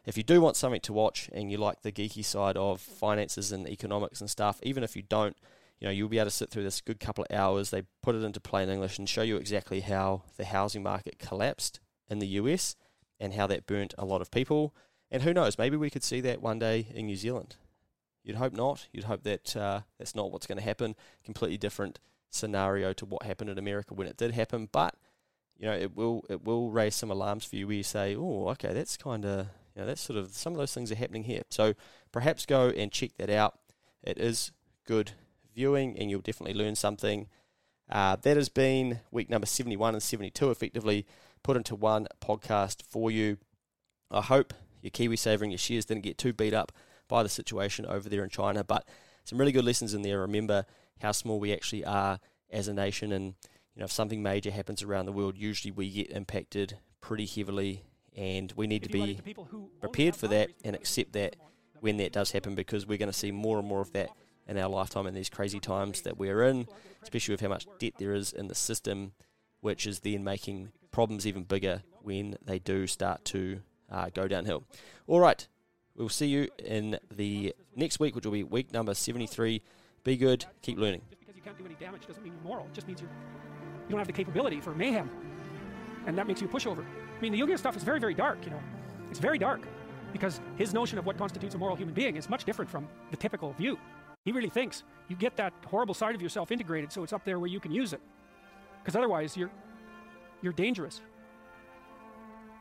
if 0.04 0.16
you 0.18 0.22
do 0.22 0.40
want 0.40 0.56
something 0.56 0.80
to 0.82 0.92
watch 0.92 1.30
and 1.32 1.50
you 1.50 1.56
like 1.56 1.82
the 1.82 1.92
geeky 1.92 2.24
side 2.24 2.56
of 2.56 2.80
finances 2.80 3.50
and 3.52 3.66
economics 3.68 4.20
and 4.20 4.28
stuff, 4.28 4.60
even 4.62 4.84
if 4.84 4.94
you 4.94 5.02
don't, 5.02 5.36
you 5.78 5.86
know 5.86 5.92
you'll 5.92 6.08
be 6.08 6.18
able 6.18 6.26
to 6.26 6.30
sit 6.30 6.50
through 6.50 6.62
this 6.62 6.80
good 6.80 7.00
couple 7.00 7.24
of 7.28 7.36
hours. 7.36 7.70
They 7.70 7.82
put 8.02 8.14
it 8.14 8.22
into 8.22 8.40
plain 8.40 8.68
English 8.68 8.98
and 8.98 9.08
show 9.08 9.22
you 9.22 9.36
exactly 9.36 9.80
how 9.80 10.22
the 10.36 10.44
housing 10.44 10.82
market 10.82 11.18
collapsed 11.18 11.80
in 12.08 12.18
the 12.18 12.26
US 12.28 12.76
and 13.20 13.34
how 13.34 13.46
that 13.46 13.66
burnt 13.66 13.94
a 13.98 14.04
lot 14.04 14.20
of 14.20 14.30
people. 14.30 14.74
And 15.10 15.22
who 15.22 15.32
knows, 15.32 15.58
maybe 15.58 15.76
we 15.76 15.90
could 15.90 16.04
see 16.04 16.20
that 16.22 16.42
one 16.42 16.58
day 16.58 16.88
in 16.94 17.06
New 17.06 17.16
Zealand. 17.16 17.56
You'd 18.22 18.36
hope 18.36 18.52
not. 18.52 18.88
You'd 18.92 19.04
hope 19.04 19.22
that 19.22 19.56
uh, 19.56 19.82
that's 19.98 20.14
not 20.14 20.32
what's 20.32 20.46
going 20.46 20.58
to 20.58 20.64
happen. 20.64 20.96
Completely 21.24 21.56
different 21.56 22.00
scenario 22.30 22.92
to 22.94 23.06
what 23.06 23.22
happened 23.22 23.50
in 23.50 23.58
America 23.58 23.94
when 23.94 24.08
it 24.08 24.16
did 24.16 24.32
happen. 24.32 24.68
But 24.72 24.96
you 25.56 25.66
know, 25.66 25.74
it 25.74 25.96
will 25.96 26.24
it 26.28 26.44
will 26.44 26.70
raise 26.70 26.94
some 26.94 27.10
alarms 27.10 27.44
for 27.44 27.56
you 27.56 27.66
where 27.66 27.76
you 27.76 27.82
say, 27.82 28.16
"Oh, 28.16 28.48
okay, 28.48 28.72
that's 28.72 28.96
kind 28.96 29.24
of 29.24 29.46
you 29.74 29.80
know 29.80 29.86
that's 29.86 30.00
sort 30.00 30.18
of 30.18 30.32
some 30.32 30.52
of 30.52 30.58
those 30.58 30.74
things 30.74 30.90
are 30.90 30.96
happening 30.96 31.24
here." 31.24 31.42
So 31.50 31.74
perhaps 32.10 32.46
go 32.46 32.68
and 32.70 32.90
check 32.90 33.12
that 33.18 33.30
out. 33.30 33.58
It 34.02 34.18
is 34.18 34.50
good 34.86 35.12
viewing, 35.56 35.98
and 35.98 36.10
you'll 36.10 36.20
definitely 36.20 36.54
learn 36.54 36.76
something. 36.76 37.26
Uh, 37.90 38.16
that 38.16 38.36
has 38.36 38.48
been 38.48 39.00
week 39.10 39.30
number 39.30 39.46
71 39.46 39.94
and 39.94 40.02
72, 40.02 40.50
effectively 40.50 41.06
put 41.42 41.56
into 41.56 41.74
one 41.74 42.06
podcast 42.20 42.82
for 42.88 43.10
you. 43.10 43.38
I 44.10 44.20
hope 44.20 44.54
your 44.82 44.90
KiwiSaver 44.90 45.42
and 45.42 45.50
your 45.50 45.58
shares 45.58 45.86
didn't 45.86 46.02
get 46.04 46.18
too 46.18 46.32
beat 46.32 46.54
up 46.54 46.72
by 47.08 47.22
the 47.22 47.28
situation 47.28 47.86
over 47.86 48.08
there 48.08 48.22
in 48.22 48.30
China. 48.30 48.62
But 48.62 48.86
some 49.24 49.38
really 49.38 49.52
good 49.52 49.64
lessons 49.64 49.94
in 49.94 50.02
there. 50.02 50.20
Remember 50.20 50.66
how 51.00 51.12
small 51.12 51.40
we 51.40 51.52
actually 51.52 51.84
are 51.84 52.20
as 52.50 52.68
a 52.68 52.74
nation, 52.74 53.10
and 53.12 53.34
you 53.74 53.80
know 53.80 53.84
if 53.84 53.92
something 53.92 54.22
major 54.22 54.50
happens 54.50 54.82
around 54.82 55.06
the 55.06 55.12
world, 55.12 55.36
usually 55.36 55.72
we 55.72 55.90
get 55.90 56.10
impacted 56.10 56.78
pretty 57.00 57.26
heavily, 57.26 57.82
and 58.16 58.52
we 58.56 58.66
need 58.66 58.82
to 58.82 58.88
be 58.88 59.20
prepared 59.80 60.14
for 60.16 60.28
that 60.28 60.50
and 60.64 60.76
accept 60.76 61.12
that. 61.12 61.36
when 61.80 61.98
that 61.98 62.10
does 62.12 62.32
happen 62.32 62.54
because 62.54 62.86
we're 62.86 62.98
going 62.98 63.10
to 63.10 63.18
see 63.18 63.30
more 63.30 63.58
and 63.58 63.68
more 63.68 63.80
of 63.82 63.92
that 63.92 64.08
in 64.46 64.58
our 64.58 64.68
lifetime 64.68 65.06
in 65.06 65.14
these 65.14 65.28
crazy 65.28 65.60
times 65.60 66.02
that 66.02 66.16
we're 66.16 66.42
in, 66.42 66.66
especially 67.02 67.32
with 67.32 67.40
how 67.40 67.48
much 67.48 67.66
debt 67.78 67.94
there 67.98 68.14
is 68.14 68.32
in 68.32 68.48
the 68.48 68.54
system, 68.54 69.12
which 69.60 69.86
is 69.86 70.00
then 70.00 70.22
making 70.22 70.70
problems 70.90 71.26
even 71.26 71.44
bigger 71.44 71.82
when 72.02 72.36
they 72.44 72.58
do 72.58 72.86
start 72.86 73.24
to 73.24 73.60
uh, 73.90 74.08
go 74.14 74.28
downhill. 74.28 74.64
All 75.06 75.20
right, 75.20 75.46
we'll 75.96 76.08
see 76.08 76.26
you 76.26 76.48
in 76.64 76.98
the 77.14 77.54
next 77.74 77.98
week, 78.00 78.14
which 78.14 78.24
will 78.24 78.32
be 78.32 78.44
week 78.44 78.72
number 78.72 78.94
73. 78.94 79.62
Be 80.04 80.16
good, 80.16 80.44
keep 80.62 80.78
learning. 80.78 81.02
Just 81.10 81.20
because 81.20 81.36
you 81.36 81.42
can't 81.42 81.58
do 81.58 81.64
any 81.64 81.74
damage 81.74 82.06
doesn't 82.06 82.22
mean 82.22 82.32
you're 82.32 82.42
moral. 82.42 82.66
It 82.66 82.74
just 82.74 82.86
means 82.86 83.00
you're, 83.00 83.10
you 83.10 83.90
don't 83.90 83.98
have 83.98 84.06
the 84.06 84.12
capability 84.12 84.60
for 84.60 84.74
mayhem. 84.74 85.10
And 86.06 86.16
that 86.16 86.28
makes 86.28 86.40
you 86.40 86.46
a 86.46 86.50
pushover. 86.50 86.84
I 86.84 87.20
mean, 87.20 87.32
the 87.32 87.40
Jungian 87.40 87.58
stuff 87.58 87.76
is 87.76 87.82
very, 87.82 87.98
very 87.98 88.14
dark, 88.14 88.44
you 88.44 88.50
know. 88.50 88.60
It's 89.10 89.18
very 89.18 89.38
dark 89.38 89.66
because 90.12 90.40
his 90.56 90.72
notion 90.72 90.98
of 90.98 91.06
what 91.06 91.18
constitutes 91.18 91.54
a 91.54 91.58
moral 91.58 91.76
human 91.76 91.94
being 91.94 92.16
is 92.16 92.30
much 92.30 92.44
different 92.44 92.70
from 92.70 92.88
the 93.10 93.16
typical 93.16 93.52
view. 93.54 93.78
He 94.26 94.32
really 94.32 94.50
thinks 94.50 94.82
you 95.08 95.14
get 95.14 95.36
that 95.36 95.54
horrible 95.66 95.94
side 95.94 96.16
of 96.16 96.20
yourself 96.20 96.50
integrated 96.50 96.92
so 96.92 97.04
it's 97.04 97.12
up 97.12 97.24
there 97.24 97.38
where 97.38 97.48
you 97.48 97.60
can 97.60 97.70
use 97.70 97.92
it. 97.92 98.00
Because 98.82 98.96
otherwise, 98.96 99.36
you're, 99.36 99.52
you're 100.42 100.52
dangerous. 100.52 101.00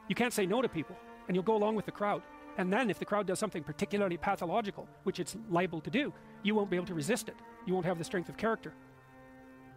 You 0.08 0.14
can't 0.14 0.32
say 0.32 0.46
no 0.46 0.62
to 0.62 0.70
people, 0.70 0.96
and 1.28 1.36
you'll 1.36 1.44
go 1.44 1.56
along 1.56 1.76
with 1.76 1.86
the 1.86 1.92
crowd. 1.92 2.22
And 2.60 2.72
then, 2.72 2.92
if 2.92 3.00
the 3.00 3.06
crowd 3.06 3.26
does 3.26 3.40
something 3.40 3.64
particularly 3.64 4.16
pathological, 4.16 4.88
which 5.04 5.20
it's 5.20 5.36
liable 5.50 5.82
to 5.82 5.90
do, 5.90 6.14
you 6.44 6.54
won't 6.54 6.70
be 6.70 6.76
able 6.76 6.86
to 6.86 6.94
resist 6.94 7.30
it. 7.30 7.36
You 7.66 7.74
won't 7.74 7.86
have 7.88 7.98
the 7.98 8.04
strength 8.04 8.30
of 8.30 8.38
character. 8.38 8.72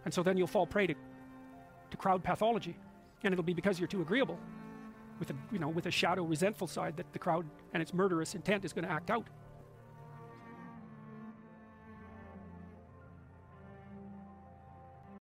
And 0.04 0.12
so 0.12 0.22
then 0.22 0.36
you'll 0.36 0.46
fall 0.46 0.66
prey 0.66 0.86
to, 0.86 0.94
to 1.90 1.96
crowd 1.96 2.22
pathology. 2.22 2.76
And 3.24 3.32
it'll 3.32 3.44
be 3.44 3.54
because 3.54 3.80
you're 3.80 3.88
too 3.88 4.02
agreeable 4.02 4.38
with 5.18 5.30
a, 5.30 5.34
you 5.50 5.58
know, 5.58 5.68
with 5.68 5.86
a 5.86 5.90
shadow 5.90 6.22
resentful 6.22 6.66
side 6.66 6.98
that 6.98 7.10
the 7.14 7.18
crowd 7.18 7.46
and 7.72 7.82
its 7.82 7.94
murderous 7.94 8.34
intent 8.34 8.66
is 8.66 8.74
going 8.74 8.84
to 8.84 8.92
act 8.92 9.10
out. 9.10 9.26